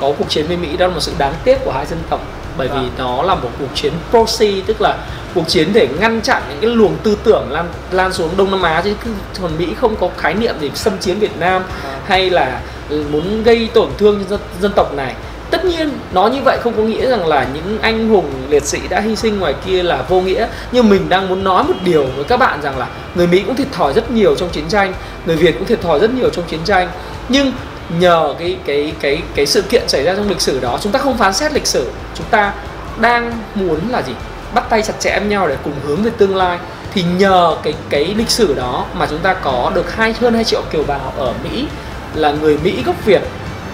có 0.00 0.12
cuộc 0.18 0.28
chiến 0.28 0.46
với 0.46 0.56
Mỹ 0.56 0.76
đó 0.76 0.86
là 0.86 0.94
một 0.94 1.00
sự 1.00 1.12
đáng 1.18 1.34
tiếc 1.44 1.58
của 1.64 1.72
hai 1.72 1.86
dân 1.86 1.98
tộc 2.10 2.20
bởi 2.56 2.68
vì 2.68 2.80
nó 2.98 3.22
là 3.22 3.34
một 3.34 3.50
cuộc 3.58 3.74
chiến 3.74 3.92
proxy 4.10 4.62
tức 4.66 4.80
là 4.80 4.96
cuộc 5.34 5.48
chiến 5.48 5.68
để 5.72 5.88
ngăn 6.00 6.20
chặn 6.20 6.42
những 6.48 6.58
cái 6.60 6.70
luồng 6.70 6.96
tư 7.02 7.16
tưởng 7.24 7.46
lan 7.50 7.68
lan 7.90 8.12
xuống 8.12 8.30
Đông 8.36 8.50
Nam 8.50 8.62
Á. 8.62 8.82
Chứ 8.84 8.94
còn 9.42 9.50
Mỹ 9.58 9.68
không 9.80 9.96
có 9.96 10.08
khái 10.16 10.34
niệm 10.34 10.54
gì 10.60 10.70
xâm 10.74 10.98
chiếm 10.98 11.18
Việt 11.18 11.38
Nam 11.38 11.62
hay 12.06 12.30
là 12.30 12.60
ừ, 12.88 13.04
muốn 13.10 13.42
gây 13.42 13.68
tổn 13.74 13.88
thương 13.98 14.18
cho 14.18 14.30
dân, 14.30 14.40
dân 14.60 14.72
tộc 14.76 14.94
này. 14.94 15.14
Tất 15.50 15.64
nhiên 15.64 15.90
nó 16.12 16.26
như 16.26 16.40
vậy 16.44 16.58
không 16.62 16.72
có 16.76 16.82
nghĩa 16.82 17.10
rằng 17.10 17.26
là 17.26 17.46
những 17.54 17.78
anh 17.82 18.08
hùng 18.08 18.30
liệt 18.48 18.64
sĩ 18.64 18.78
đã 18.88 19.00
hy 19.00 19.16
sinh 19.16 19.38
ngoài 19.38 19.54
kia 19.66 19.82
là 19.82 20.02
vô 20.08 20.20
nghĩa. 20.20 20.46
Nhưng 20.72 20.88
mình 20.88 21.08
đang 21.08 21.28
muốn 21.28 21.44
nói 21.44 21.64
một 21.64 21.74
điều 21.84 22.06
với 22.16 22.24
các 22.24 22.36
bạn 22.36 22.62
rằng 22.62 22.78
là 22.78 22.86
người 23.14 23.26
mỹ 23.26 23.42
cũng 23.46 23.56
thiệt 23.56 23.72
thòi 23.72 23.92
rất 23.92 24.10
nhiều 24.10 24.34
trong 24.34 24.48
chiến 24.48 24.68
tranh 24.68 24.92
người 25.26 25.36
việt 25.36 25.54
cũng 25.58 25.66
thiệt 25.66 25.80
thòi 25.80 26.00
rất 26.00 26.14
nhiều 26.14 26.30
trong 26.30 26.44
chiến 26.48 26.60
tranh. 26.64 26.88
Nhưng 27.28 27.52
nhờ 27.98 28.34
cái 28.38 28.56
cái 28.66 28.92
cái 29.00 29.22
cái 29.34 29.46
sự 29.46 29.62
kiện 29.62 29.88
xảy 29.88 30.04
ra 30.04 30.14
trong 30.14 30.28
lịch 30.28 30.40
sử 30.40 30.60
đó. 30.60 30.78
Chúng 30.82 30.92
ta 30.92 30.98
không 30.98 31.18
phán 31.18 31.32
xét 31.32 31.52
lịch 31.52 31.66
sử, 31.66 31.90
chúng 32.14 32.26
ta 32.30 32.52
đang 33.00 33.32
muốn 33.54 33.78
là 33.90 34.02
gì? 34.02 34.12
Bắt 34.54 34.64
tay 34.70 34.82
chặt 34.82 34.94
chẽ 35.00 35.18
với 35.18 35.28
nhau 35.28 35.48
để 35.48 35.56
cùng 35.64 35.74
hướng 35.86 36.02
về 36.02 36.10
tương 36.18 36.36
lai. 36.36 36.58
Thì 36.94 37.02
nhờ 37.02 37.56
cái 37.62 37.74
cái 37.90 38.04
lịch 38.04 38.30
sử 38.30 38.54
đó 38.54 38.86
mà 38.94 39.06
chúng 39.10 39.18
ta 39.18 39.34
có 39.34 39.72
được 39.74 39.94
hai, 39.94 40.14
hơn 40.20 40.34
2 40.34 40.44
triệu 40.44 40.62
kiều 40.72 40.84
bào 40.84 41.12
ở 41.16 41.32
Mỹ 41.44 41.66
là 42.14 42.32
người 42.32 42.58
Mỹ 42.64 42.82
gốc 42.86 43.04
Việt. 43.04 43.22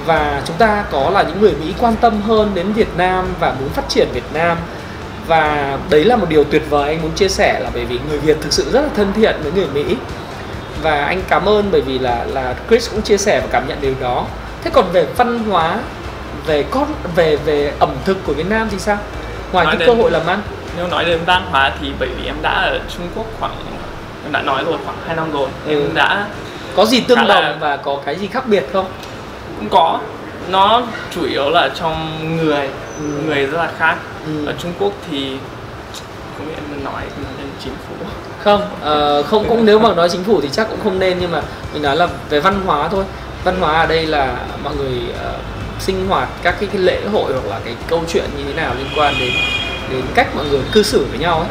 Và 0.07 0.43
chúng 0.47 0.57
ta 0.57 0.85
có 0.91 1.11
là 1.11 1.23
những 1.23 1.41
người 1.41 1.53
Mỹ 1.53 1.75
quan 1.79 1.97
tâm 2.01 2.23
hơn 2.23 2.51
đến 2.55 2.73
Việt 2.73 2.89
Nam 2.97 3.29
và 3.41 3.55
muốn 3.61 3.69
phát 3.69 3.89
triển 3.89 4.09
Việt 4.13 4.33
Nam. 4.35 4.59
Và 5.27 5.79
đấy 5.91 6.05
là 6.05 6.17
một 6.17 6.27
điều 6.29 6.45
tuyệt 6.45 6.63
vời 6.71 6.89
anh 6.89 7.03
muốn 7.03 7.11
chia 7.13 7.29
sẻ 7.29 7.61
là 7.61 7.71
bởi 7.75 7.85
vì 7.85 7.99
người 8.09 8.19
Việt 8.19 8.37
thực 8.41 8.53
sự 8.53 8.71
rất 8.73 8.81
là 8.81 8.89
thân 8.97 9.13
thiện 9.13 9.37
với 9.43 9.53
người 9.53 9.67
Mỹ 9.75 9.97
và 10.83 11.05
anh 11.05 11.23
cảm 11.29 11.49
ơn 11.49 11.69
bởi 11.73 11.81
vì 11.81 11.99
là 11.99 12.25
là 12.29 12.55
Chris 12.69 12.91
cũng 12.91 13.03
chia 13.03 13.17
sẻ 13.19 13.41
và 13.41 13.47
cảm 13.51 13.69
nhận 13.69 13.79
điều 13.81 13.95
đó. 14.01 14.25
Thế 14.65 14.71
còn 14.75 14.85
về 14.93 15.07
văn 15.17 15.39
hóa 15.39 15.77
về 16.47 16.65
con 16.71 16.87
về 17.17 17.37
về 17.37 17.73
ẩm 17.79 17.91
thực 18.05 18.17
của 18.27 18.33
Việt 18.33 18.47
Nam 18.51 18.69
thì 18.71 18.79
sao? 18.79 18.99
Ngoài 19.53 19.65
Nói 19.67 19.75
cái 19.77 19.87
đến- 19.87 19.97
cơ 19.97 20.03
hội 20.03 20.11
làm 20.11 20.27
ăn. 20.27 20.41
Nếu 20.77 20.87
nói 20.89 21.05
đến 21.05 21.21
văn 21.27 21.43
hóa 21.51 21.73
thì 21.81 21.93
bởi 21.99 22.09
vì 22.09 22.27
em 22.27 22.35
đã 22.43 22.51
ở 22.51 22.81
Trung 22.97 23.09
Quốc 23.15 23.27
khoảng 23.41 23.53
em 24.25 24.33
đã 24.33 24.43
nói 24.43 24.65
rồi 24.67 24.77
khoảng 24.85 24.97
2 25.07 25.17
năm 25.17 25.33
rồi. 25.33 25.49
Ừ. 25.67 25.73
em 25.83 25.95
đã 25.95 26.27
có 26.77 26.85
gì 26.85 27.01
tương 27.01 27.19
Khá 27.19 27.25
là- 27.25 27.41
đồng 27.41 27.61
và 27.61 27.77
có 27.77 27.99
cái 28.07 28.17
gì 28.17 28.27
khác 28.27 28.47
biệt 28.47 28.67
không? 28.73 28.87
Cũng 29.59 29.69
có. 29.71 30.01
Nó 30.51 30.83
chủ 31.11 31.25
yếu 31.25 31.51
là 31.51 31.69
trong 31.75 32.19
người 32.37 32.69
Ừ. 32.99 33.05
người 33.27 33.47
rất 33.47 33.59
là 33.59 33.71
khác. 33.79 33.97
Ừ. 34.27 34.47
ở 34.47 34.53
Trung 34.59 34.73
Quốc 34.79 34.93
thì 35.11 35.37
không 36.39 36.47
biết 36.47 36.53
em 36.57 36.65
nên 36.71 36.85
nói 36.85 37.03
lên 37.39 37.49
chính 37.65 37.75
không 38.49 38.69
ờ, 38.83 39.23
không 39.23 39.49
cũng 39.49 39.65
nếu 39.65 39.79
mà 39.79 39.95
nói 39.95 40.09
chính 40.09 40.25
phủ 40.25 40.41
thì 40.41 40.49
chắc 40.53 40.69
cũng 40.71 40.79
không 40.85 40.99
nên 40.99 41.19
nhưng 41.21 41.31
mà 41.31 41.43
mình 41.73 41.83
nói 41.83 41.97
là 41.97 42.09
về 42.31 42.41
văn 42.41 42.63
hóa 42.67 42.89
thôi. 42.89 43.05
Văn 43.45 43.57
hóa 43.61 43.81
ở 43.81 43.87
đây 43.87 44.07
là 44.07 44.37
mọi 44.65 44.77
người 44.77 45.01
ờ, 45.23 45.33
sinh 45.81 46.09
hoạt 46.09 46.29
các 46.43 46.55
cái, 46.61 46.69
cái 46.73 46.83
lễ 46.83 47.01
hội 47.13 47.33
hoặc 47.33 47.47
là 47.51 47.61
cái 47.65 47.75
câu 47.89 48.05
chuyện 48.09 48.25
như 48.37 48.45
thế 48.47 48.55
nào 48.55 48.75
liên 48.79 48.87
quan 48.97 49.15
đến 49.21 49.31
đến 49.93 50.03
cách 50.15 50.37
mọi 50.37 50.45
người 50.51 50.61
cư 50.73 50.83
xử 50.83 51.07
với 51.11 51.19
nhau 51.19 51.39
ấy. 51.39 51.49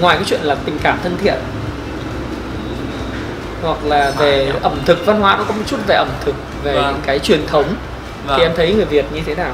Ngoài 0.00 0.16
cái 0.16 0.24
chuyện 0.28 0.40
là 0.42 0.54
tình 0.64 0.78
cảm 0.82 0.98
thân 1.02 1.16
thiện 1.22 1.38
hoặc 3.62 3.78
là 3.84 4.12
về 4.18 4.52
ẩm 4.62 4.78
thực 4.86 5.06
văn 5.06 5.20
hóa 5.20 5.36
nó 5.36 5.44
có 5.44 5.54
một 5.54 5.62
chút 5.66 5.76
về 5.86 5.94
ẩm 5.94 6.08
thực 6.24 6.34
về 6.62 6.74
Vâng. 6.74 6.84
những 6.92 7.02
cái 7.06 7.18
truyền 7.18 7.46
thống. 7.46 7.74
Vâng. 8.26 8.38
thì 8.38 8.44
em 8.44 8.52
thấy 8.56 8.74
người 8.74 8.84
Việt 8.84 9.04
như 9.12 9.20
thế 9.26 9.34
nào? 9.34 9.52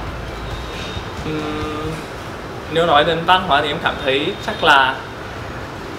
Ừm, 1.25 1.91
nếu 2.73 2.87
nói 2.87 3.05
đến 3.05 3.19
văn 3.27 3.43
hóa 3.47 3.63
thì 3.63 3.69
em 3.69 3.77
cảm 3.83 3.95
thấy 4.05 4.33
chắc 4.47 4.65
là 4.65 4.95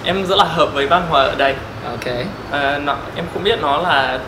em 0.04 0.26
rất 0.26 0.36
là 0.38 0.44
hợp 0.44 0.74
với 0.74 0.88
văn 0.88 1.04
hóa 1.10 1.22
ở 1.22 1.36
đây. 1.38 1.56
Ok. 1.86 2.16
Ờ, 2.52 2.80
nó, 2.84 2.96
em 3.16 3.26
không 3.34 3.44
biết 3.44 3.60
nó 3.62 3.78
là 3.78 4.20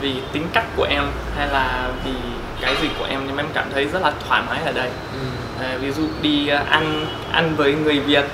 vì 0.00 0.14
tính 0.32 0.46
cách 0.52 0.64
của 0.76 0.86
em 0.90 1.02
hay 1.38 1.48
là 1.48 1.88
vì 2.04 2.12
cái 2.60 2.74
gì 2.82 2.88
của 2.98 3.04
em 3.10 3.20
nhưng 3.26 3.36
em 3.36 3.46
cảm 3.54 3.64
thấy 3.74 3.84
rất 3.84 4.02
là 4.02 4.12
thoải 4.28 4.42
mái 4.48 4.58
ở 4.66 4.72
đây. 4.72 4.88
Ừ. 5.12 5.18
Ờ, 5.60 5.78
ví 5.78 5.90
dụ 5.92 6.02
đi 6.22 6.48
ờ, 6.48 6.60
ăn 6.70 7.06
ăn 7.32 7.54
với 7.56 7.72
người 7.74 8.00
Việt 8.00 8.24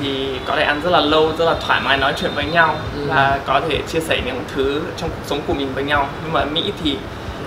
thì 0.00 0.38
có 0.46 0.56
thể 0.56 0.62
ăn 0.62 0.80
rất 0.84 0.90
là 0.90 1.00
lâu 1.00 1.32
rất 1.38 1.44
là 1.44 1.54
thoải 1.66 1.80
mái 1.84 1.96
nói 1.96 2.12
chuyện 2.20 2.30
với 2.34 2.44
nhau 2.44 2.76
Ừ. 2.96 3.00
và 3.08 3.38
có 3.46 3.60
thể 3.68 3.78
chia 3.88 4.00
sẻ 4.00 4.20
những 4.26 4.40
thứ 4.54 4.80
trong 4.96 5.10
cuộc 5.10 5.22
sống 5.26 5.40
của 5.46 5.54
mình 5.54 5.74
với 5.74 5.84
nhau. 5.84 6.08
Nhưng 6.24 6.32
mà 6.32 6.40
ở 6.40 6.46
Mỹ 6.46 6.72
thì 6.84 6.96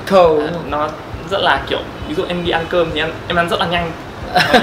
Khâu 0.06 0.38
ờ, 0.40 0.50
nó 0.70 0.90
rất 1.32 1.42
là 1.42 1.62
kiểu 1.70 1.80
ví 2.08 2.16
dụ 2.16 2.24
em 2.28 2.46
đi 2.46 2.52
ăn 2.52 2.66
cơm 2.70 2.90
thì 2.94 3.00
em 3.00 3.10
em 3.28 3.36
ăn 3.40 3.50
rất 3.50 3.60
là 3.60 3.66
nhanh. 3.66 3.92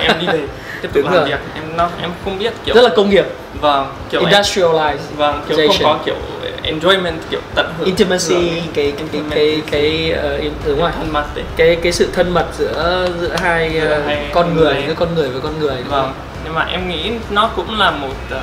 Em 0.01 0.19
đi 0.21 0.27
về 0.27 0.39
tiếp 0.83 0.89
tục 0.95 0.95
Đúng 0.95 1.05
làm 1.05 1.15
rồi. 1.15 1.25
việc 1.25 1.39
em 1.55 1.77
nó 1.77 1.89
em 2.01 2.11
không 2.25 2.39
biết 2.39 2.53
kiểu 2.65 2.75
rất 2.75 2.83
là 2.83 2.91
công 2.97 3.11
nghiệp 3.11 3.25
vâng 3.61 3.87
kiểu 4.11 4.21
industrialized. 4.21 4.97
vâng 5.17 5.43
kiểu 5.49 5.69
không 5.69 5.77
có 5.83 5.99
kiểu 6.07 6.15
enjoyment 6.63 7.13
kiểu 7.31 7.41
tận 7.55 7.73
hưởng 7.79 7.87
intimacy 7.87 8.35
Vâng. 8.51 8.61
cái 8.75 8.93
cái 8.99 9.07
cái 9.13 9.23
cái 9.31 9.63
cái 9.71 10.41
im- 10.41 10.53
đúng 10.67 10.81
rồi. 10.81 10.91
thân 10.97 11.13
mật 11.13 11.25
đấy. 11.35 11.45
Cái 11.57 11.77
cái 11.83 11.93
sự 11.93 12.09
thân 12.13 12.31
mật 12.35 12.47
giữa 12.59 13.09
giữa 13.21 13.37
hai, 13.43 13.71
Giữa 13.75 13.89
ờ, 13.89 14.03
hai 14.07 14.31
con 14.35 14.55
người 14.57 14.75
người. 14.75 14.85
giữa 14.87 14.95
con 14.95 15.15
người 15.15 15.29
với 15.29 15.41
con 15.41 15.59
người 15.59 15.77
vâng 15.89 16.13
nhưng 16.45 16.55
mà 16.55 16.65
em 16.65 16.89
nghĩ 16.89 17.11
nó 17.31 17.51
cũng 17.57 17.79
là 17.79 17.91
một 17.91 18.15
ờ, 18.31 18.41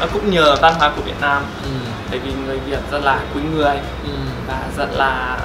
nó 0.00 0.06
cũng 0.12 0.30
nhờ 0.30 0.56
văn 0.60 0.74
hóa 0.78 0.90
của 0.96 1.02
Việt 1.02 1.20
Nam. 1.20 1.42
Ừ, 1.64 1.70
bởi 2.10 2.18
vì 2.18 2.30
người 2.46 2.58
Việt 2.66 2.78
rất 2.92 3.04
là 3.04 3.18
quý 3.34 3.40
người 3.56 3.74
ừ. 4.04 4.10
và 4.48 4.58
rất 4.78 4.88
là 4.96 5.38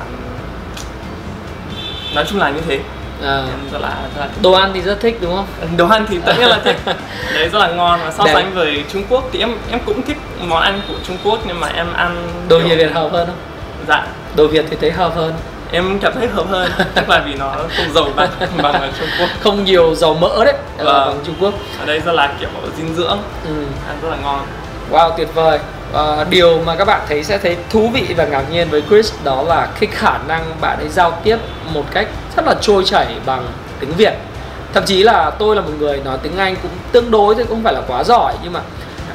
nói 2.16 2.26
chung 2.30 2.40
là 2.40 2.50
như 2.50 2.62
thế 2.68 2.80
À, 3.24 3.44
rất 3.72 3.80
là, 3.82 3.90
rất 4.16 4.22
là 4.22 4.28
đồ 4.42 4.52
ăn 4.52 4.72
thì 4.74 4.82
rất 4.82 5.00
thích 5.00 5.18
đúng 5.22 5.36
không? 5.36 5.78
Đồ 5.78 5.88
ăn 5.88 6.06
thì 6.10 6.20
tất 6.26 6.34
nhiên 6.40 6.48
là 6.48 6.60
thích. 6.64 6.76
Đấy 7.36 7.50
rất 7.50 7.60
là 7.60 7.68
ngon. 7.68 8.00
Và 8.04 8.12
so 8.12 8.24
Đẹp. 8.24 8.32
sánh 8.34 8.54
với 8.54 8.84
Trung 8.94 9.04
Quốc 9.10 9.24
thì 9.32 9.40
em 9.40 9.58
em 9.70 9.80
cũng 9.86 10.02
thích 10.02 10.18
món 10.42 10.62
ăn 10.62 10.82
của 10.88 10.94
Trung 11.08 11.18
Quốc 11.24 11.40
nhưng 11.48 11.60
mà 11.60 11.68
em 11.68 11.94
ăn 11.94 12.28
đồ 12.48 12.60
kiểu- 12.60 12.78
Việt 12.78 12.92
hợp 12.94 13.10
hơn 13.12 13.28
không? 13.28 13.36
Dạ. 13.88 14.08
Đồ 14.36 14.48
Việt 14.48 14.66
thì 14.70 14.78
thấy 14.82 14.92
hợp 14.92 15.16
hơn. 15.16 15.34
Em 15.72 16.00
cảm 16.02 16.14
thấy 16.16 16.28
hợp 16.28 16.46
hơn 16.50 16.72
chắc 16.96 17.10
là 17.10 17.24
vì 17.26 17.34
nó 17.34 17.52
không 17.78 17.94
giàu 17.96 18.06
bằng 18.16 18.30
bằng 18.62 18.74
ở 18.74 18.90
Trung 19.00 19.08
Quốc. 19.20 19.30
Không 19.42 19.64
nhiều 19.64 19.96
dầu 19.96 20.14
mỡ 20.14 20.46
đấy 20.46 20.54
ở 20.78 20.86
Vâng. 20.86 21.08
bằng 21.16 21.20
Trung 21.26 21.36
Quốc. 21.40 21.54
Ở 21.80 21.86
đây 21.86 22.00
rất 22.00 22.12
là 22.12 22.34
kiểu 22.40 22.50
dinh 22.78 22.96
dưỡng. 22.96 23.18
Ừ. 23.46 23.54
ăn 23.88 23.98
rất 24.02 24.10
là 24.10 24.18
ngon. 24.24 24.40
Wow 24.92 25.12
tuyệt 25.18 25.28
vời 25.36 25.60
Ờ, 25.94 26.26
Điều 26.30 26.60
mà 26.66 26.76
các 26.76 26.86
bạn 26.86 27.02
thấy 27.10 27.24
sẽ 27.24 27.38
thấy 27.38 27.58
thú 27.70 27.90
vị 27.90 28.14
và 28.18 28.26
ngạc 28.26 28.44
nhiên 28.52 28.70
với 28.70 28.84
Chris 28.90 29.14
đó 29.24 29.44
là 29.44 29.68
cái 29.80 29.90
khả 29.92 30.18
năng 30.28 30.56
bạn 30.62 30.78
ấy 30.78 30.90
giao 30.90 31.20
tiếp 31.24 31.38
một 31.74 31.84
cách 31.92 32.08
rất 32.38 32.46
là 32.46 32.56
trôi 32.62 32.84
chảy 32.86 33.08
bằng 33.26 33.48
tiếng 33.80 33.94
Việt. 33.94 34.14
Thậm 34.74 34.84
chí 34.86 35.04
là 35.04 35.32
tôi 35.40 35.56
là 35.56 35.62
một 35.62 35.72
người 35.80 36.02
nói 36.06 36.18
tiếng 36.24 36.38
Anh 36.38 36.56
cũng 36.62 36.72
tương 36.92 37.12
đối 37.12 37.36
thôi 37.36 37.44
cũng 37.44 37.56
không 37.56 37.64
phải 37.64 37.74
là 37.74 37.82
quá 37.88 38.04
giỏi 38.04 38.34
nhưng 38.44 38.54
mà 38.54 38.60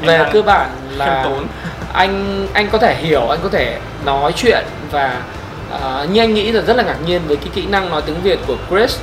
về 0.01 0.19
đang 0.19 0.33
cơ 0.33 0.43
bản 0.43 0.71
là 0.97 1.23
tốn. 1.25 1.47
anh 1.93 2.47
anh 2.53 2.69
có 2.73 2.79
thể 2.79 2.95
hiểu 2.95 3.27
anh 3.29 3.39
có 3.43 3.49
thể 3.49 3.79
nói 4.05 4.33
chuyện 4.37 4.65
và 4.91 5.23
ờ, 5.71 6.07
như 6.13 6.21
anh 6.21 6.35
nghĩ 6.35 6.53
là 6.53 6.63
rất 6.63 6.77
là 6.77 6.83
ngạc 6.83 6.97
nhiên 7.07 7.23
với 7.27 7.37
cái 7.37 7.49
kỹ 7.55 7.67
năng 7.67 7.91
nói 7.91 8.03
tiếng 8.07 8.23
Việt 8.23 8.39
của 8.47 8.57
Chris. 8.71 8.99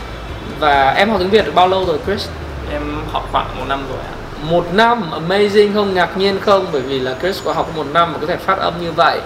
Và 0.59 0.91
em 0.91 1.09
học 1.09 1.19
tiếng 1.19 1.29
Việt 1.29 1.45
được 1.45 1.55
bao 1.55 1.67
lâu 1.67 1.85
rồi 1.85 1.97
Chris? 2.05 2.27
em 2.71 2.81
học 3.11 3.29
khoảng 3.31 3.59
một 3.59 3.65
năm 3.67 3.85
rồi 3.89 3.99
ạ 3.99 4.22
một 4.49 4.65
năm 4.73 5.11
amazing 5.27 5.73
không? 5.73 5.93
Ngạc 5.93 6.17
nhiên 6.17 6.39
không? 6.39 6.65
Bởi 6.71 6.81
vì 6.81 6.99
là 6.99 7.15
Chris 7.21 7.43
có 7.43 7.53
học 7.53 7.69
một 7.75 7.85
năm 7.93 8.13
mà 8.13 8.17
có 8.21 8.27
thể 8.27 8.35
phát 8.35 8.57
âm 8.57 8.73
như 8.81 8.91
vậy. 8.91 9.19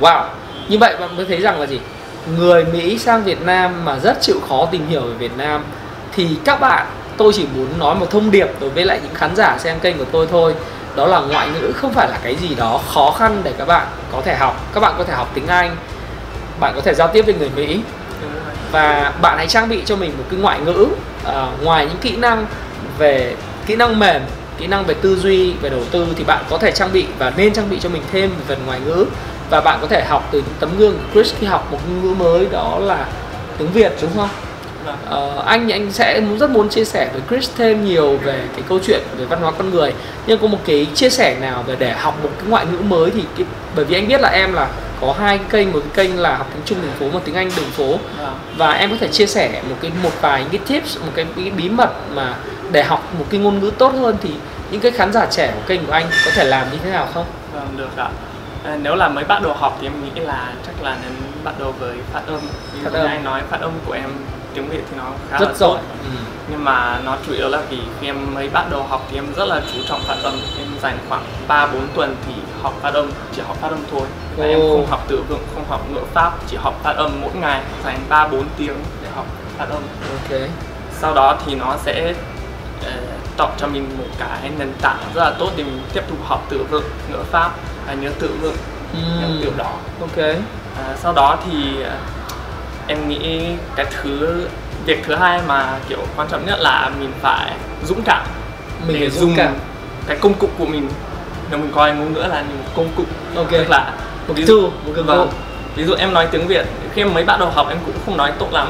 Wow. 0.00 0.24
Như 0.68 0.78
vậy 0.78 0.96
bạn 1.00 1.16
mới 1.16 1.26
thấy 1.26 1.40
rằng 1.40 1.60
là 1.60 1.66
gì? 1.66 1.80
Người 2.38 2.64
Mỹ 2.64 2.98
sang 2.98 3.24
Việt 3.24 3.42
Nam 3.42 3.84
mà 3.84 3.98
rất 3.98 4.18
chịu 4.20 4.36
khó 4.48 4.66
tìm 4.70 4.86
hiểu 4.88 5.00
về 5.00 5.14
Việt 5.14 5.36
Nam 5.36 5.64
thì 6.12 6.28
các 6.44 6.60
bạn 6.60 6.86
tôi 7.16 7.32
chỉ 7.32 7.46
muốn 7.56 7.78
nói 7.78 7.94
một 7.94 8.10
thông 8.10 8.30
điệp 8.30 8.48
đối 8.60 8.70
với 8.70 8.84
lại 8.84 9.00
những 9.02 9.14
khán 9.14 9.36
giả 9.36 9.58
xem 9.58 9.80
kênh 9.80 9.98
của 9.98 10.04
tôi 10.12 10.26
thôi. 10.30 10.54
Đó 10.96 11.06
là 11.06 11.20
ngoại 11.20 11.48
ngữ 11.48 11.72
không 11.72 11.92
phải 11.92 12.08
là 12.08 12.18
cái 12.22 12.36
gì 12.36 12.54
đó 12.54 12.80
khó 12.94 13.10
khăn 13.18 13.40
để 13.44 13.52
các 13.58 13.68
bạn 13.68 13.86
có 14.12 14.22
thể 14.24 14.36
học. 14.36 14.60
Các 14.74 14.80
bạn 14.80 14.94
có 14.98 15.04
thể 15.04 15.14
học 15.14 15.30
tiếng 15.34 15.46
Anh 15.46 15.76
bạn 16.60 16.72
có 16.74 16.80
thể 16.80 16.94
giao 16.94 17.08
tiếp 17.08 17.22
với 17.22 17.34
người 17.34 17.50
Mỹ. 17.56 17.80
Và 18.72 19.12
bạn 19.22 19.36
hãy 19.36 19.46
trang 19.46 19.68
bị 19.68 19.82
cho 19.84 19.96
mình 19.96 20.12
một 20.18 20.24
cái 20.30 20.40
ngoại 20.40 20.60
ngữ 20.60 20.86
uh, 21.28 21.62
ngoài 21.62 21.86
những 21.86 21.98
kỹ 22.00 22.16
năng 22.16 22.46
về 22.98 23.34
kỹ 23.66 23.76
năng 23.76 23.98
mềm 23.98 24.22
kỹ 24.58 24.66
năng 24.66 24.84
về 24.84 24.94
tư 24.94 25.16
duy 25.16 25.52
về 25.52 25.70
đầu 25.70 25.80
tư 25.90 26.06
thì 26.16 26.24
bạn 26.24 26.44
có 26.50 26.58
thể 26.58 26.72
trang 26.72 26.92
bị 26.92 27.06
và 27.18 27.32
nên 27.36 27.52
trang 27.52 27.70
bị 27.70 27.78
cho 27.80 27.88
mình 27.88 28.02
thêm 28.12 28.30
về 28.30 28.36
phần 28.48 28.58
ngoại 28.66 28.80
ngữ 28.86 29.06
và 29.50 29.60
bạn 29.60 29.78
có 29.80 29.86
thể 29.86 30.04
học 30.04 30.28
từ 30.32 30.38
những 30.38 30.54
tấm 30.60 30.70
gương 30.78 30.92
của 30.98 31.04
Chris 31.22 31.34
khi 31.40 31.46
học 31.46 31.68
một 31.72 31.78
ngôn 31.88 32.02
ngữ 32.08 32.14
mới 32.24 32.46
đó 32.52 32.78
là 32.78 33.06
tiếng 33.58 33.72
Việt 33.72 33.92
đúng 34.02 34.10
không? 34.16 34.28
Vâng. 34.84 34.96
Ờ, 35.06 35.42
anh 35.46 35.66
thì 35.66 35.72
anh 35.72 35.92
sẽ 35.92 36.20
muốn- 36.20 36.38
rất 36.38 36.50
muốn 36.50 36.68
chia 36.68 36.84
sẻ 36.84 37.08
với 37.12 37.22
Chris 37.30 37.50
thêm 37.56 37.84
nhiều 37.84 38.16
về 38.24 38.40
cái 38.52 38.62
câu 38.68 38.78
chuyện 38.86 39.00
về 39.18 39.24
văn 39.24 39.40
hóa 39.40 39.50
con 39.58 39.70
người 39.70 39.92
nhưng 40.26 40.38
có 40.38 40.46
một 40.46 40.58
cái 40.66 40.86
chia 40.94 41.10
sẻ 41.10 41.36
nào 41.40 41.64
về 41.66 41.76
để 41.78 41.92
học 41.92 42.18
một 42.22 42.30
cái 42.38 42.48
ngoại 42.48 42.66
ngữ 42.66 42.78
mới 42.82 43.10
thì 43.10 43.22
cái, 43.36 43.46
bởi 43.76 43.84
vì 43.84 43.96
anh 43.96 44.08
biết 44.08 44.20
là 44.20 44.28
em 44.28 44.52
là 44.52 44.68
có 45.00 45.14
hai 45.18 45.38
cái 45.38 45.46
kênh 45.50 45.72
một 45.72 45.80
cái 45.94 46.06
kênh 46.06 46.18
là 46.18 46.36
học 46.36 46.46
tiếng 46.54 46.62
Trung 46.64 46.78
đường 46.82 46.92
phố 47.00 47.06
một 47.18 47.20
tiếng 47.24 47.34
Anh 47.34 47.50
đường 47.56 47.70
phố 47.70 47.86
Vâng. 48.18 48.34
và 48.56 48.72
em 48.72 48.90
có 48.90 48.96
thể 49.00 49.08
chia 49.08 49.26
sẻ 49.26 49.62
một 49.68 49.76
cái 49.82 49.90
một 50.02 50.10
vài 50.20 50.40
những 50.40 50.62
cái 50.62 50.80
tips 50.80 50.96
một 50.98 51.12
cái 51.14 51.26
bí 51.56 51.68
mật 51.68 51.90
mà 52.14 52.34
để 52.70 52.82
học 52.82 53.04
một 53.18 53.24
cái 53.30 53.40
ngôn 53.40 53.58
ngữ 53.60 53.70
tốt 53.78 53.92
hơn 53.94 54.16
thì 54.22 54.30
những 54.70 54.80
cái 54.80 54.90
khán 54.92 55.12
giả 55.12 55.26
trẻ 55.30 55.52
của 55.54 55.60
kênh 55.66 55.86
của 55.86 55.92
anh 55.92 56.06
có 56.24 56.30
thể 56.34 56.44
làm 56.44 56.70
như 56.72 56.78
thế 56.84 56.90
nào 56.90 57.08
không? 57.14 57.24
Vâng, 57.54 57.68
được 57.76 57.96
ạ. 57.96 58.08
À, 58.64 58.76
nếu 58.82 58.94
là 58.94 59.08
mới 59.08 59.24
bắt 59.24 59.42
đầu 59.42 59.54
học 59.54 59.78
thì 59.80 59.86
em 59.86 59.92
nghĩ 60.04 60.20
là 60.20 60.52
chắc 60.66 60.82
là 60.82 60.96
nên 61.02 61.12
bắt 61.44 61.54
đầu 61.58 61.74
với 61.78 61.96
phát 62.12 62.22
âm. 62.26 62.40
Ví 62.74 62.80
Phát 62.84 62.92
như 62.92 62.98
âm. 62.98 63.06
anh 63.08 63.24
nói 63.24 63.42
phát 63.50 63.60
âm 63.60 63.70
của 63.86 63.92
em 63.92 64.10
tiếng 64.54 64.68
Việt 64.68 64.82
thì 64.90 64.96
nó 64.96 65.04
khá 65.30 65.32
là 65.32 65.38
rất 65.40 65.46
tốt. 65.46 65.54
giỏi. 65.58 65.78
Ừ. 66.04 66.10
Nhưng 66.50 66.64
mà 66.64 66.98
nó 67.04 67.16
chủ 67.26 67.32
yếu 67.32 67.48
là 67.48 67.60
vì 67.70 67.78
khi 68.00 68.06
em 68.06 68.34
mới 68.34 68.48
bắt 68.48 68.64
đầu 68.70 68.82
học 68.82 69.06
thì 69.10 69.18
em 69.18 69.24
rất 69.36 69.44
là 69.48 69.60
chú 69.74 69.80
trọng 69.88 70.00
phát 70.00 70.16
âm. 70.22 70.34
Em 70.58 70.66
dành 70.82 70.98
khoảng 71.08 71.24
3 71.48 71.66
4 71.66 71.82
tuần 71.94 72.16
thì 72.26 72.32
học 72.62 72.74
phát 72.82 72.94
âm, 72.94 73.10
chỉ 73.36 73.42
học 73.46 73.56
phát 73.60 73.68
âm 73.68 73.78
thôi. 73.90 74.02
Và 74.36 74.44
em 74.46 74.60
không 74.60 74.86
học 74.90 75.04
tự 75.08 75.22
vựng, 75.28 75.42
không 75.54 75.64
học 75.68 75.80
ngữ 75.90 76.00
pháp, 76.14 76.32
chỉ 76.46 76.56
học 76.56 76.74
phát 76.82 76.96
âm 76.96 77.10
mỗi 77.22 77.30
ngày, 77.40 77.60
dành 77.84 77.98
3 78.08 78.28
4 78.28 78.44
tiếng 78.56 78.74
để 79.02 79.08
học 79.16 79.26
phát 79.58 79.66
âm. 79.70 79.82
Ok. 80.10 80.40
Sau 80.92 81.14
đó 81.14 81.38
thì 81.46 81.54
nó 81.54 81.76
sẽ 81.84 82.02
ờ, 82.02 82.12
tạo 83.36 83.50
cho 83.58 83.66
mình 83.66 83.88
một 83.98 84.04
cái 84.18 84.50
nền 84.58 84.72
tảng 84.82 84.98
rất 85.14 85.24
là 85.24 85.30
tốt 85.38 85.50
để 85.56 85.64
mình 85.64 85.80
tiếp 85.92 86.02
tục 86.08 86.18
học 86.24 86.46
tự 86.48 86.64
vựng, 86.70 86.84
ngữ 87.12 87.18
pháp 87.30 87.50
và 87.86 87.94
nhớ 87.94 88.10
tự 88.18 88.30
vựng 88.40 88.56
Ừm, 88.94 89.38
kiểu 89.42 89.50
đó. 89.56 89.72
Ok. 90.00 90.18
à, 90.78 90.96
sau 91.02 91.12
đó 91.12 91.38
thì 91.46 91.82
à, 91.82 91.96
em 92.86 93.08
nghĩ 93.08 93.46
cái 93.76 93.86
thứ 93.90 94.46
việc 94.84 95.04
thứ 95.06 95.14
hai 95.14 95.40
mà 95.46 95.78
kiểu 95.88 95.98
quan 96.16 96.28
trọng 96.30 96.46
nhất 96.46 96.58
là 96.60 96.90
mình 97.00 97.12
phải 97.22 97.52
dũng 97.84 98.02
cảm 98.04 98.26
mình 98.86 99.00
để 99.00 99.08
phải 99.08 99.18
dùng 99.20 99.34
cảm. 99.36 99.54
cái 100.06 100.16
công 100.20 100.34
cụ 100.34 100.48
của 100.58 100.66
mình. 100.66 100.88
Nếu 101.50 101.58
mình 101.60 101.72
coi 101.74 101.94
ngôn 101.94 102.12
ngữ 102.12 102.18
là 102.20 102.40
những 102.48 102.62
công 102.76 102.88
cụ 102.96 103.04
ok. 103.36 103.50
tức 103.50 103.70
là 103.70 103.92
một 104.28 104.34
ví 104.36 104.42
cái 104.42 104.46
dụ- 104.46 104.62
một 104.70 104.92
cái 104.94 105.02
vâng, 105.04 105.18
công 105.18 105.28
ví 105.76 105.84
dụ 105.84 105.94
em 105.94 106.12
nói 106.12 106.28
tiếng 106.30 106.46
Việt 106.46 106.66
khi 106.94 107.02
em 107.02 107.14
mới 107.14 107.24
bắt 107.24 107.40
đầu 107.40 107.50
học 107.50 107.66
em 107.68 107.78
cũng 107.86 107.94
không 108.06 108.16
nói 108.16 108.32
tốt 108.38 108.48
lắm. 108.52 108.68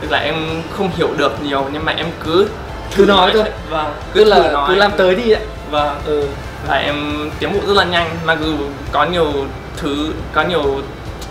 Tức 0.00 0.10
là 0.10 0.18
em 0.18 0.34
không 0.76 0.90
hiểu 0.96 1.08
được 1.16 1.42
nhiều 1.42 1.64
nhưng 1.72 1.84
mà 1.84 1.92
em 1.92 2.06
cứ 2.24 2.48
Cứ 2.96 3.04
nói 3.06 3.30
thôi. 3.34 3.44
vâng. 3.70 3.94
Thử 4.14 4.24
là 4.24 4.52
nói. 4.52 4.64
cứ 4.68 4.74
làm 4.74 4.92
tới 4.96 5.14
đi 5.14 5.30
ạ. 5.32 5.40
Vâng. 5.70 6.00
Ừ. 6.04 6.26
và 6.68 6.74
em 6.76 7.30
tiến 7.38 7.52
bộ 7.52 7.58
rất 7.66 7.76
là 7.76 7.84
nhanh 7.84 8.10
mặc 8.24 8.38
dù 8.44 8.54
có 8.92 9.04
nhiều 9.04 9.32
thứ 9.76 10.12
có 10.32 10.42
nhiều 10.42 10.80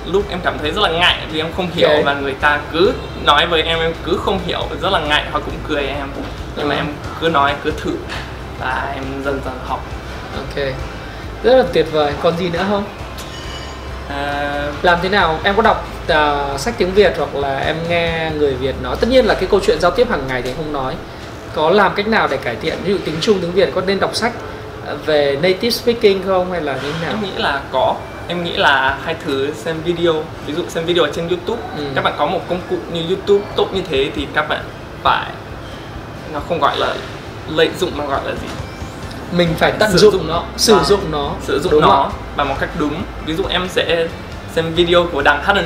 lúc 0.06 0.24
em 0.30 0.40
cảm 0.44 0.58
thấy 0.62 0.72
rất 0.72 0.82
là 0.82 0.90
ngại 0.90 1.18
vì 1.32 1.40
em 1.40 1.48
không 1.56 1.68
hiểu 1.74 1.90
Ok. 1.90 2.06
và 2.06 2.14
người 2.14 2.34
ta 2.34 2.60
cứ 2.72 2.94
nói 3.26 3.46
với 3.46 3.62
em 3.62 3.80
em 3.80 3.94
cứ 4.06 4.18
không 4.26 4.40
hiểu 4.46 4.62
rất 4.82 4.90
là 4.92 5.00
ngại 5.00 5.24
họ 5.32 5.40
cũng 5.46 5.54
cười 5.70 5.84
em. 5.84 6.08
Nhưng 6.56 6.68
mà 6.70 6.76
Ừ. 6.76 6.80
em 6.80 6.88
cứ 7.22 7.30
nói 7.30 7.54
cứ 7.64 7.72
thử. 7.72 7.92
Và 8.60 8.92
em 8.96 9.04
dần 9.26 9.40
dần 9.46 9.60
học. 9.68 9.86
Ok. 10.38 10.66
Rất 11.44 11.56
là 11.58 11.64
tuyệt 11.74 11.86
vời. 11.92 12.14
Còn 12.24 12.38
gì 12.38 12.50
nữa 12.50 12.66
không? 12.70 12.84
À, 14.10 14.64
làm 14.82 15.00
thế 15.02 15.10
nào? 15.10 15.40
Em 15.44 15.56
có 15.56 15.62
đọc 15.62 15.88
à, 16.08 16.46
sách 16.58 16.74
tiếng 16.78 16.94
Việt 16.94 17.14
hoặc 17.18 17.36
là 17.36 17.58
em 17.58 17.76
nghe 17.90 18.32
người 18.38 18.54
Việt 18.54 18.76
nói? 18.84 18.96
Tất 19.02 19.08
nhiên 19.10 19.26
là 19.26 19.34
cái 19.34 19.48
câu 19.52 19.60
chuyện 19.66 19.80
giao 19.80 19.92
tiếp 19.92 20.08
hàng 20.10 20.28
ngày 20.28 20.42
thì 20.42 20.54
không 20.58 20.74
nói 20.74 20.96
có 21.56 21.70
làm 21.70 21.92
cách 21.96 22.08
nào 22.08 22.28
để 22.32 22.38
cải 22.38 22.56
thiện? 22.56 22.78
Ví 22.84 22.92
dụ 22.94 22.98
tiếng 23.06 23.16
Trung 23.22 23.40
tiếng 23.42 23.52
Việt 23.52 23.70
có 23.76 23.82
nên 23.82 24.00
đọc 24.00 24.16
sách 24.16 24.32
về 25.06 25.38
native 25.42 25.70
speaking 25.70 26.22
không 26.26 26.52
hay 26.52 26.62
là 26.62 26.74
như 26.74 26.92
thế 26.92 27.06
nào? 27.06 27.12
Em 27.12 27.22
nghĩ 27.22 27.32
là 27.42 27.62
có. 27.72 27.96
Em 28.28 28.44
nghĩ 28.44 28.52
là 28.58 28.98
hai 29.04 29.16
thứ 29.26 29.54
xem 29.54 29.76
video 29.86 30.24
ví 30.46 30.54
dụ 30.54 30.64
xem 30.68 30.86
video 30.86 31.04
ở 31.04 31.12
trên 31.16 31.28
youtube. 31.28 31.62
Ừ. 31.78 31.84
các 31.96 32.04
bạn 32.04 32.14
có 32.18 32.26
một 32.26 32.40
công 32.50 32.60
cụ 32.70 32.76
như 32.94 33.02
youtube 33.08 33.46
tốt 33.56 33.68
như 33.74 33.82
thế 33.90 34.12
thì 34.16 34.28
các 34.34 34.50
bạn 34.50 34.62
phải 35.04 35.30
nó 36.34 36.40
không 36.48 36.60
gọi 36.60 36.78
là 36.78 36.96
lợi 37.50 37.70
dụng 37.80 37.92
mà 37.98 38.06
gọi 38.06 38.20
là 38.26 38.32
gì? 38.32 38.48
Mình 39.32 39.48
phải 39.58 39.72
tận 39.80 39.92
Sử 39.92 39.98
dụng, 39.98 40.14
dụng 40.14 40.28
nó 40.28 40.44
sử 40.58 40.76
Vâng. 40.76 40.84
dụng 40.86 41.12
nó. 41.12 41.32
Sử 41.42 41.60
dụng 41.60 41.72
đúng 41.72 41.82
nó 41.82 42.12
bằng 42.36 42.50
một 42.50 42.56
cách 42.60 42.70
đúng. 42.80 43.04
Ví 43.26 43.34
dụ 43.34 43.44
em 43.50 43.68
sẽ 43.70 44.08
xem 44.56 44.74
video 44.74 45.06
của 45.12 45.22
đằng 45.22 45.44
HN 45.44 45.66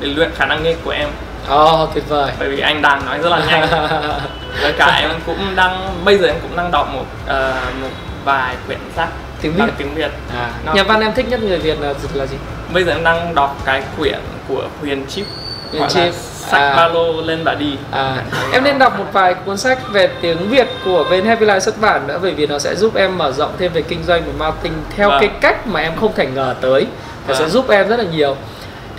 để 0.00 0.06
luyện 0.08 0.30
khả 0.34 0.46
năng 0.46 0.62
nghe 0.62 0.74
của 0.84 0.90
em 0.90 1.08
Ồ, 1.48 1.88
tuyệt 1.94 2.04
vời 2.08 2.32
bởi 2.38 2.48
vì 2.48 2.60
anh 2.60 2.82
đang 2.82 3.06
nói 3.06 3.18
rất 3.18 3.28
là 3.30 3.38
nhanh 3.46 3.68
với 4.62 4.72
cả 4.72 4.86
em 5.00 5.10
cũng 5.26 5.56
đang 5.56 6.04
bây 6.04 6.18
giờ 6.18 6.26
em 6.26 6.36
cũng 6.42 6.56
đang 6.56 6.70
đọc 6.70 6.88
một 6.94 7.04
ờ, 7.26 7.54
một 7.82 7.88
vài 8.24 8.54
quyển 8.66 8.78
sách 8.96 9.08
Tiếng 9.40 9.52
Việt. 9.52 9.64
tiếng 9.78 9.94
Việt 9.94 10.10
à, 10.38 10.50
Nó- 10.66 10.72
nhà 10.74 10.82
văn 10.82 11.00
em 11.00 11.12
thích 11.14 11.26
nhất 11.28 11.40
người 11.42 11.58
Việt 11.58 11.80
là 11.80 11.94
là 12.14 12.26
gì 12.26 12.36
bây 12.72 12.84
giờ 12.84 12.92
em 12.92 13.04
đang 13.04 13.34
đọc 13.34 13.56
cái 13.64 13.82
quyển 13.98 14.18
của 14.48 14.62
Huyền 14.80 15.06
Chip 15.08 15.26
Huyền 15.72 15.82
Chip. 15.88 16.14
sách 16.14 16.60
À. 16.60 16.74
ba 16.76 16.88
lô 16.88 17.12
lên 17.22 17.44
bà 17.44 17.54
đi 17.54 17.76
À, 17.90 18.16
em 18.52 18.64
nên 18.64 18.78
đọc 18.78 18.98
một 18.98 19.04
vài 19.12 19.34
cuốn 19.34 19.56
sách 19.56 19.78
về 19.92 20.08
tiếng 20.20 20.48
Việt 20.48 20.68
của 20.84 21.04
bên 21.10 21.26
Happy 21.26 21.46
Life 21.46 21.58
xuất 21.60 21.80
bản 21.80 22.06
nữa 22.06 22.18
bởi 22.22 22.34
vì 22.34 22.46
nó 22.46 22.58
sẽ 22.58 22.74
giúp 22.74 22.94
em 22.96 23.18
mở 23.18 23.32
rộng 23.32 23.52
thêm 23.58 23.72
về 23.72 23.82
kinh 23.82 24.04
doanh 24.04 24.22
và 24.26 24.32
marketing 24.38 24.72
theo 24.96 25.08
Vâng. 25.08 25.20
cái 25.20 25.30
cách 25.40 25.66
mà 25.66 25.80
em 25.80 25.92
không 26.00 26.12
thể 26.16 26.26
ngờ 26.26 26.54
tới 26.60 26.86
và 27.26 27.34
sẽ 27.34 27.40
Vâng. 27.40 27.50
giúp 27.50 27.68
em 27.70 27.88
rất 27.88 27.98
là 27.98 28.04
nhiều. 28.12 28.36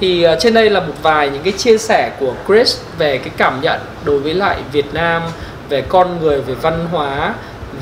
Thì 0.04 0.24
ờ, 0.24 0.36
trên 0.40 0.54
đây 0.54 0.70
là 0.70 0.80
một 0.80 0.94
vài 1.02 1.30
những 1.30 1.44
cái 1.44 1.54
chia 1.54 1.78
sẻ 1.78 2.12
của 2.20 2.34
Chris 2.48 2.80
về 2.98 3.18
cái 3.18 3.30
cảm 3.38 3.62
nhận 3.62 3.80
đối 4.04 4.20
với 4.20 4.34
lại 4.34 4.58
Việt 4.72 4.94
Nam, 4.94 5.22
về 5.70 5.82
con 5.82 6.20
người, 6.22 6.42
về 6.42 6.54
văn 6.54 6.88
hóa, 6.92 7.34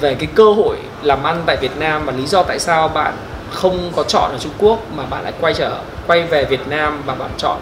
về 0.02 0.16
cái 0.16 0.28
cơ 0.36 0.52
hội 0.54 0.78
làm 1.02 1.24
ăn 1.24 1.42
tại 1.46 1.58
Việt 1.58 1.78
Nam 1.78 2.06
và 2.06 2.14
lý 2.14 2.26
do 2.26 2.44
tại 2.44 2.60
sao 2.60 2.88
bạn 2.88 3.14
không 3.52 3.92
có 3.96 4.04
chọn 4.04 4.32
ở 4.32 4.38
Trung 4.40 4.52
Quốc 4.60 4.80
mà 4.96 5.04
bạn 5.10 5.24
lại 5.24 5.34
quay 5.42 5.54
trở 5.54 5.72
quay 6.08 6.24
về 6.24 6.46
Việt 6.46 6.68
Nam 6.68 7.02
và 7.06 7.16
bạn 7.16 7.32
chọn 7.38 7.58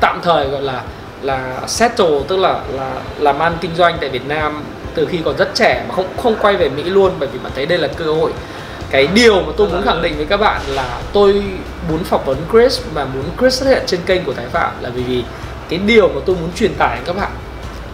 tạm 0.00 0.20
thời 0.22 0.48
gọi 0.48 0.62
là 0.62 0.82
là 1.22 1.60
settle 1.66 2.20
tức 2.28 2.36
là 2.36 2.60
là 2.72 2.90
làm 3.18 3.38
ăn 3.38 3.52
kinh 3.60 3.74
doanh 3.76 3.96
tại 4.00 4.10
Việt 4.10 4.26
Nam 4.28 4.62
từ 4.94 5.06
khi 5.06 5.18
còn 5.24 5.36
rất 5.36 5.54
trẻ 5.54 5.84
mà 5.88 5.94
không 5.94 6.06
không 6.22 6.36
quay 6.40 6.56
về 6.56 6.68
Mỹ 6.68 6.82
luôn 6.82 7.12
bởi 7.18 7.28
vì 7.32 7.38
bạn 7.38 7.52
thấy 7.54 7.66
đây 7.66 7.78
là 7.78 7.88
cơ 7.88 8.04
hội 8.04 8.32
cái 8.92 9.06
điều 9.14 9.42
mà 9.42 9.52
tôi 9.56 9.68
muốn 9.68 9.82
khẳng 9.82 10.02
định 10.02 10.16
với 10.16 10.26
các 10.26 10.36
bạn 10.36 10.60
là 10.66 11.00
tôi 11.12 11.42
muốn 11.88 12.04
phỏng 12.04 12.24
vấn 12.24 12.36
Chris 12.52 12.80
mà 12.94 13.04
muốn 13.04 13.24
Chris 13.38 13.60
xuất 13.60 13.68
hiện 13.68 13.82
trên 13.86 14.00
kênh 14.06 14.24
của 14.24 14.32
Thái 14.32 14.46
Phạm 14.46 14.72
là 14.80 14.88
vì 14.88 15.02
vì 15.02 15.24
cái 15.68 15.78
điều 15.78 16.08
mà 16.08 16.20
tôi 16.26 16.36
muốn 16.36 16.50
truyền 16.54 16.74
tải 16.74 16.96
đến 16.96 17.04
các 17.06 17.16
bạn, 17.16 17.30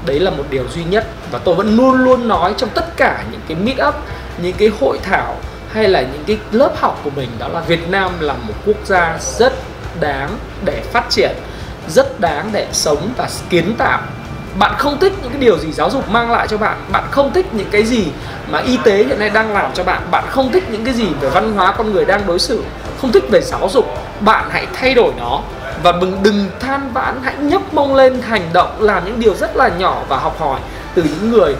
đấy 0.06 0.20
là 0.20 0.30
một 0.30 0.44
điều 0.50 0.64
duy 0.74 0.84
nhất 0.84 1.06
và 1.30 1.38
tôi 1.38 1.54
vẫn 1.54 1.76
luôn 1.76 2.04
luôn 2.04 2.28
nói 2.28 2.54
trong 2.56 2.70
tất 2.74 2.96
cả 2.96 3.24
những 3.30 3.40
cái 3.48 3.56
meet 3.56 3.88
up, 3.88 3.94
những 4.42 4.54
cái 4.58 4.70
hội 4.80 4.98
thảo 5.02 5.36
hay 5.72 5.88
là 5.88 6.00
những 6.00 6.24
cái 6.26 6.38
lớp 6.52 6.72
học 6.76 7.00
của 7.04 7.10
mình, 7.16 7.28
đó 7.38 7.48
là 7.48 7.60
Việt 7.60 7.90
Nam 7.90 8.10
là 8.20 8.32
một 8.32 8.54
quốc 8.66 8.76
gia 8.84 9.18
rất 9.38 9.52
đáng 10.00 10.30
để 10.64 10.82
phát 10.92 11.10
triển, 11.10 11.36
rất 11.88 12.20
đáng 12.20 12.50
để 12.52 12.66
sống 12.72 13.10
và 13.16 13.28
kiến 13.50 13.74
tạo 13.78 14.02
bạn 14.58 14.74
không 14.78 14.98
thích 14.98 15.12
những 15.22 15.30
cái 15.30 15.40
điều 15.40 15.58
gì 15.58 15.72
giáo 15.72 15.90
dục 15.90 16.08
mang 16.10 16.30
lại 16.30 16.48
cho 16.48 16.58
bạn 16.58 16.76
bạn 16.92 17.04
không 17.10 17.32
thích 17.32 17.46
những 17.54 17.68
cái 17.70 17.84
gì 17.84 18.06
mà 18.50 18.58
y 18.58 18.78
tế 18.84 19.04
hiện 19.04 19.18
nay 19.18 19.30
đang 19.30 19.52
làm 19.52 19.70
cho 19.74 19.84
bạn 19.84 20.02
bạn 20.10 20.24
không 20.28 20.52
thích 20.52 20.64
những 20.70 20.84
cái 20.84 20.94
gì 20.94 21.06
về 21.20 21.28
văn 21.28 21.52
hóa 21.52 21.72
con 21.72 21.92
người 21.92 22.04
đang 22.04 22.26
đối 22.26 22.38
xử, 22.38 22.62
không 23.00 23.12
thích 23.12 23.24
về 23.30 23.40
giáo 23.40 23.68
dục, 23.72 23.86
bạn 24.20 24.44
hãy 24.50 24.66
thay 24.74 24.94
đổi 24.94 25.12
nó. 25.18 25.40
Và 25.82 25.92
đừng 25.92 26.22
đừng 26.22 26.46
than 26.60 26.92
vãn, 26.92 27.20
hãy 27.22 27.34
nhấc 27.36 27.74
mông 27.74 27.94
lên 27.94 28.22
hành 28.22 28.48
động, 28.52 28.82
làm 28.82 29.04
những 29.04 29.20
điều 29.20 29.34
rất 29.34 29.56
là 29.56 29.68
nhỏ 29.68 30.02
và 30.08 30.16
học 30.16 30.40
hỏi 30.40 30.60
từ 30.94 31.02
những 31.02 31.30
người 31.30 31.56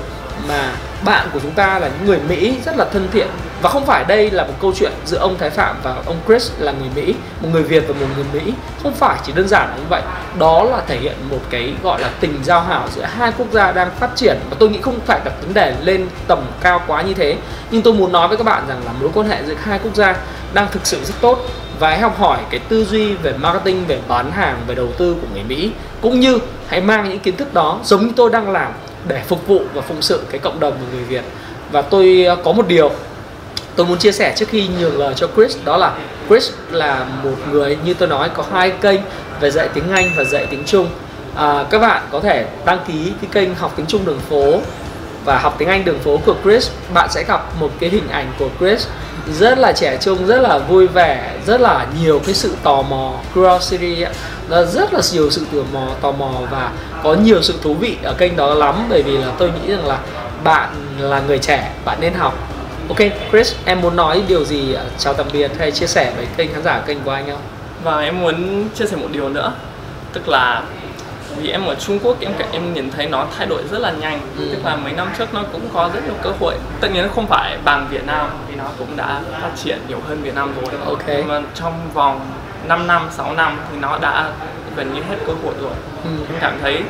mà 0.48 0.72
bạn 1.04 1.28
của 1.32 1.40
chúng 1.42 1.50
ta 1.50 1.78
là 1.78 1.88
những 1.88 2.06
người 2.06 2.18
Mỹ 2.28 2.54
rất 2.64 2.76
là 2.76 2.84
thân 2.92 3.08
thiện. 3.12 3.28
Và 3.62 3.70
không 3.70 3.86
phải 3.86 4.04
đây 4.04 4.30
là 4.30 4.44
một 4.44 4.54
câu 4.60 4.72
chuyện 4.76 4.92
giữa 5.04 5.18
ông 5.18 5.38
Thái 5.38 5.50
Phạm 5.50 5.76
và 5.82 5.94
ông 6.06 6.16
Chris 6.26 6.50
là 6.58 6.72
người 6.72 6.88
Mỹ, 6.94 7.14
một 7.42 7.48
người 7.52 7.62
Việt 7.62 7.84
và 7.88 7.94
một 8.00 8.06
người 8.16 8.24
Mỹ. 8.32 8.52
Không 8.82 8.94
phải, 8.94 9.16
chỉ 9.26 9.32
đơn 9.32 9.48
giản 9.48 9.68
là 9.68 9.76
như 9.76 9.84
vậy. 9.88 10.02
Đó 10.38 10.62
là 10.64 10.82
thể 10.86 10.98
hiện 10.98 11.16
một 11.30 11.40
cái 11.50 11.74
gọi 11.82 12.00
là 12.00 12.10
tình 12.20 12.38
giao 12.42 12.60
hảo 12.60 12.88
giữa 12.94 13.02
hai 13.02 13.32
quốc 13.38 13.46
gia 13.52 13.72
đang 13.72 13.90
phát 13.90 14.10
triển. 14.16 14.38
Và 14.50 14.56
tôi 14.58 14.68
nghĩ 14.68 14.80
không 14.80 15.00
phải 15.06 15.20
đặt 15.24 15.32
vấn 15.40 15.54
đề 15.54 15.74
lên 15.82 16.08
tầm 16.26 16.38
cao 16.60 16.82
quá 16.86 17.02
như 17.02 17.14
thế. 17.14 17.36
Nhưng 17.70 17.82
tôi 17.82 17.94
muốn 17.94 18.12
nói 18.12 18.28
với 18.28 18.36
các 18.36 18.44
bạn 18.44 18.62
rằng 18.68 18.80
là 18.84 18.92
mối 19.00 19.10
quan 19.14 19.28
hệ 19.28 19.36
giữa 19.46 19.54
hai 19.62 19.78
quốc 19.78 19.94
gia 19.94 20.16
đang 20.54 20.66
thực 20.72 20.86
sự 20.86 20.98
rất 21.04 21.14
tốt. 21.20 21.38
Và 21.78 21.88
hãy 21.88 21.98
học 22.00 22.18
hỏi 22.18 22.38
cái 22.50 22.60
tư 22.68 22.84
duy 22.84 23.14
về 23.14 23.32
marketing, 23.32 23.86
về 23.86 23.98
bán 24.08 24.30
hàng, 24.32 24.56
về 24.66 24.74
đầu 24.74 24.88
tư 24.98 25.16
của 25.20 25.26
người 25.34 25.44
Mỹ. 25.48 25.72
Cũng 26.00 26.20
như 26.20 26.38
hãy 26.68 26.80
mang 26.80 27.08
những 27.08 27.18
kiến 27.18 27.36
thức 27.36 27.54
đó 27.54 27.80
giống 27.84 28.06
như 28.06 28.12
tôi 28.16 28.30
đang 28.30 28.50
làm 28.50 28.72
để 29.08 29.22
phục 29.26 29.46
vụ 29.46 29.60
và 29.74 29.82
phụng 29.82 30.02
sự 30.02 30.22
cái 30.30 30.38
cộng 30.38 30.60
đồng 30.60 30.72
của 30.72 30.86
người 30.96 31.04
Việt. 31.04 31.22
Và 31.72 31.82
tôi 31.82 32.24
ờ, 32.24 32.36
có 32.44 32.52
một 32.52 32.68
điều 32.68 32.90
tôi 33.76 33.86
muốn 33.86 33.98
chia 33.98 34.12
sẻ 34.12 34.34
trước 34.36 34.48
khi 34.48 34.68
nhường 34.80 34.98
lời 34.98 35.14
cho 35.16 35.28
Chris 35.36 35.56
đó 35.64 35.76
là 35.76 35.92
Chris 36.28 36.50
là 36.70 37.06
một 37.24 37.36
người 37.50 37.78
như 37.84 37.94
tôi 37.94 38.08
nói 38.08 38.30
có 38.34 38.44
hai 38.52 38.70
kênh 38.70 39.00
về 39.40 39.50
dạy 39.50 39.68
tiếng 39.74 39.90
Anh 39.90 40.10
và 40.16 40.24
dạy 40.24 40.46
tiếng 40.50 40.64
Trung. 40.64 40.86
À, 41.34 41.64
các 41.70 41.78
bạn 41.78 42.02
có 42.10 42.20
thể 42.20 42.46
đăng 42.64 42.78
ký 42.88 43.12
cái 43.20 43.30
kênh 43.32 43.54
học 43.54 43.72
tiếng 43.76 43.86
Trung 43.86 44.04
đường 44.04 44.20
phố 44.28 44.60
và 45.28 45.38
học 45.38 45.54
tiếng 45.58 45.68
Anh 45.68 45.84
đường 45.84 45.98
phố 45.98 46.20
của 46.26 46.34
Chris 46.44 46.70
bạn 46.94 47.08
sẽ 47.10 47.24
gặp 47.24 47.60
một 47.60 47.70
cái 47.80 47.90
hình 47.90 48.08
ảnh 48.08 48.32
của 48.38 48.48
Chris 48.58 48.86
rất 49.38 49.58
là 49.58 49.72
trẻ 49.72 49.98
trung 50.00 50.26
rất 50.26 50.40
là 50.40 50.58
vui 50.58 50.86
vẻ 50.86 51.32
rất 51.46 51.60
là 51.60 51.86
nhiều 52.02 52.20
cái 52.26 52.34
sự 52.34 52.54
tò 52.62 52.82
mò 52.82 53.12
curiosity. 53.34 54.04
Nó 54.48 54.64
rất 54.64 54.94
là 54.94 55.00
nhiều 55.12 55.30
sự 55.30 55.46
tò 55.52 55.58
mò 55.72 55.86
tò 56.00 56.12
mò 56.12 56.30
và 56.50 56.72
có 57.02 57.14
nhiều 57.14 57.42
sự 57.42 57.54
thú 57.62 57.74
vị 57.74 57.96
ở 58.02 58.14
kênh 58.18 58.36
đó 58.36 58.54
lắm 58.54 58.86
bởi 58.90 59.02
vì 59.02 59.16
là 59.18 59.26
tôi 59.38 59.50
nghĩ 59.50 59.72
rằng 59.72 59.86
là 59.86 59.98
bạn 60.44 60.68
là 60.98 61.20
người 61.20 61.38
trẻ 61.38 61.72
bạn 61.84 61.98
nên 62.00 62.14
học 62.14 62.34
Ok, 62.88 62.98
Chris, 63.30 63.54
em 63.64 63.80
muốn 63.80 63.96
nói 63.96 64.22
điều 64.28 64.44
gì 64.44 64.76
chào 64.98 65.14
tạm 65.14 65.26
biệt 65.32 65.50
hay 65.58 65.70
chia 65.70 65.86
sẻ 65.86 66.12
với 66.16 66.26
kênh 66.36 66.52
khán 66.52 66.62
giả 66.62 66.82
kênh 66.86 67.00
của 67.04 67.10
anh 67.10 67.26
không? 67.26 67.40
và 67.84 68.00
em 68.00 68.20
muốn 68.20 68.68
chia 68.74 68.86
sẻ 68.86 68.96
một 68.96 69.08
điều 69.12 69.28
nữa 69.28 69.52
tức 70.12 70.28
là 70.28 70.62
vì 71.42 71.50
em 71.50 71.66
ở 71.66 71.74
Trung 71.74 71.98
Quốc 72.02 72.16
em 72.20 72.32
em 72.52 72.74
nhìn 72.74 72.90
thấy 72.90 73.06
nó 73.06 73.26
thay 73.38 73.46
đổi 73.46 73.62
rất 73.70 73.78
là 73.78 73.90
nhanh 73.92 74.20
Ừ. 74.38 74.48
tức 74.52 74.58
là 74.64 74.76
mấy 74.76 74.92
năm 74.92 75.08
trước 75.18 75.34
nó 75.34 75.42
cũng 75.52 75.68
có 75.74 75.90
rất 75.94 76.00
nhiều 76.04 76.14
cơ 76.22 76.30
hội 76.40 76.54
tất 76.80 76.88
nhiên 76.92 77.02
nó 77.02 77.08
không 77.14 77.26
phải 77.26 77.58
bằng 77.64 77.88
Việt 77.90 78.06
Nam 78.06 78.26
vì 78.48 78.54
nó 78.56 78.64
cũng 78.78 78.96
đã 78.96 79.20
phát 79.42 79.50
triển 79.56 79.78
nhiều 79.88 79.98
hơn 80.08 80.22
Việt 80.22 80.34
Nam 80.34 80.52
rồi 80.62 80.74
Ok. 80.86 81.02
nhưng 81.06 81.28
mà 81.28 81.40
trong 81.54 81.72
vòng 81.94 82.20
5 82.68 82.86
năm 82.86 83.08
6 83.10 83.32
năm 83.34 83.58
thì 83.72 83.78
nó 83.80 83.98
đã 83.98 84.30
gần 84.76 84.94
như 84.94 85.00
hết 85.08 85.16
cơ 85.26 85.32
hội 85.44 85.54
rồi 85.62 85.72
Ừ. 86.04 86.10
em 86.28 86.36
cảm 86.40 86.52
thấy 86.62 86.82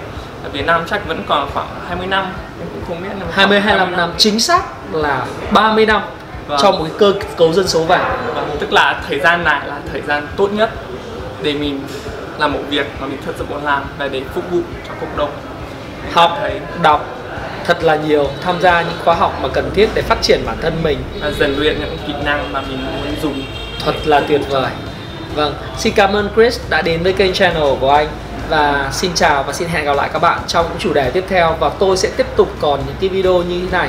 ở 0.45 0.51
Việt 0.51 0.67
Nam 0.67 0.83
chắc 0.91 1.09
vẫn 1.09 1.23
còn 1.29 1.49
khoảng 1.55 1.67
20 1.89 2.07
năm 2.07 2.25
em 2.61 2.69
cũng 2.75 2.83
không 2.89 3.03
biết 3.03 3.09
nhưng 3.19 3.27
mà 3.29 3.33
20 3.35 3.61
khoảng 3.61 3.69
25 3.79 3.97
năm, 3.97 4.13
chính 4.19 4.41
xác 4.41 4.63
là 4.93 5.27
30 5.53 5.87
năm 5.87 6.03
Vâng. 6.47 6.59
trong 6.63 6.79
một 6.79 6.85
cái 6.89 6.95
cơ 6.99 7.13
cấu 7.37 7.53
dân 7.53 7.69
số 7.69 7.85
vàng. 7.85 8.19
Vâng, 8.35 8.57
tức 8.61 8.73
là 8.73 9.01
thời 9.09 9.21
gian 9.21 9.45
này 9.45 9.61
là 9.67 9.79
thời 9.93 10.03
gian 10.03 10.27
tốt 10.37 10.49
nhất 10.53 10.71
để 11.43 11.55
mình 11.55 11.81
làm 12.39 12.53
một 12.53 12.61
việc 12.69 12.87
mà 13.01 13.07
mình 13.07 13.19
thật 13.27 13.33
sự 13.39 13.45
muốn 13.49 13.65
làm 13.65 13.85
và 13.99 14.09
để 14.09 14.23
phục 14.35 14.51
vụ 14.51 14.61
cho 14.89 14.95
cộng 15.01 15.17
đồng. 15.17 15.31
Học, 16.13 16.37
thấy 16.41 16.61
đọc 16.83 17.07
thật 17.65 17.85
là 17.85 17.97
nhiều, 17.97 18.29
tham 18.43 18.61
gia 18.61 18.83
những 18.83 18.99
khóa 19.05 19.15
học 19.15 19.39
mà 19.43 19.49
cần 19.49 19.71
thiết 19.75 19.89
để 19.95 20.03
phát 20.03 20.19
triển 20.23 20.41
bản 20.47 20.57
thân 20.63 20.73
mình. 20.83 20.99
Và 21.21 21.31
rèn 21.31 21.51
luyện 21.51 21.81
những 21.81 21.99
kỹ 22.07 22.13
năng 22.25 22.53
mà 22.53 22.61
mình 22.61 22.87
muốn 22.87 23.15
dùng. 23.23 23.43
Thật 23.85 23.95
là 24.05 24.21
tuyệt 24.29 24.41
vời. 24.49 24.71
Vâng, 25.35 25.55
xin 25.79 25.93
cảm 25.97 26.17
ơn 26.17 26.31
Chris 26.35 26.61
đã 26.71 26.83
đến 26.83 27.03
với 27.03 27.13
kênh 27.13 27.33
channel 27.33 27.75
của 27.81 27.91
anh. 27.91 28.09
Và 28.49 28.89
xin 28.93 29.11
chào 29.15 29.43
và 29.43 29.53
xin 29.53 29.69
hẹn 29.69 29.85
gặp 29.85 29.97
lại 29.97 30.11
các 30.13 30.23
bạn 30.23 30.39
trong 30.47 30.67
những 30.69 30.79
chủ 30.79 30.93
đề 30.93 31.11
tiếp 31.11 31.25
theo. 31.29 31.57
Và 31.61 31.69
tôi 31.79 31.97
sẽ 31.97 32.11
tiếp 32.17 32.27
tục 32.37 32.49
còn 32.61 32.81
những 32.87 32.97
cái 33.01 33.09
video 33.09 33.43
như 33.43 33.61
thế 33.61 33.79
này. 33.79 33.89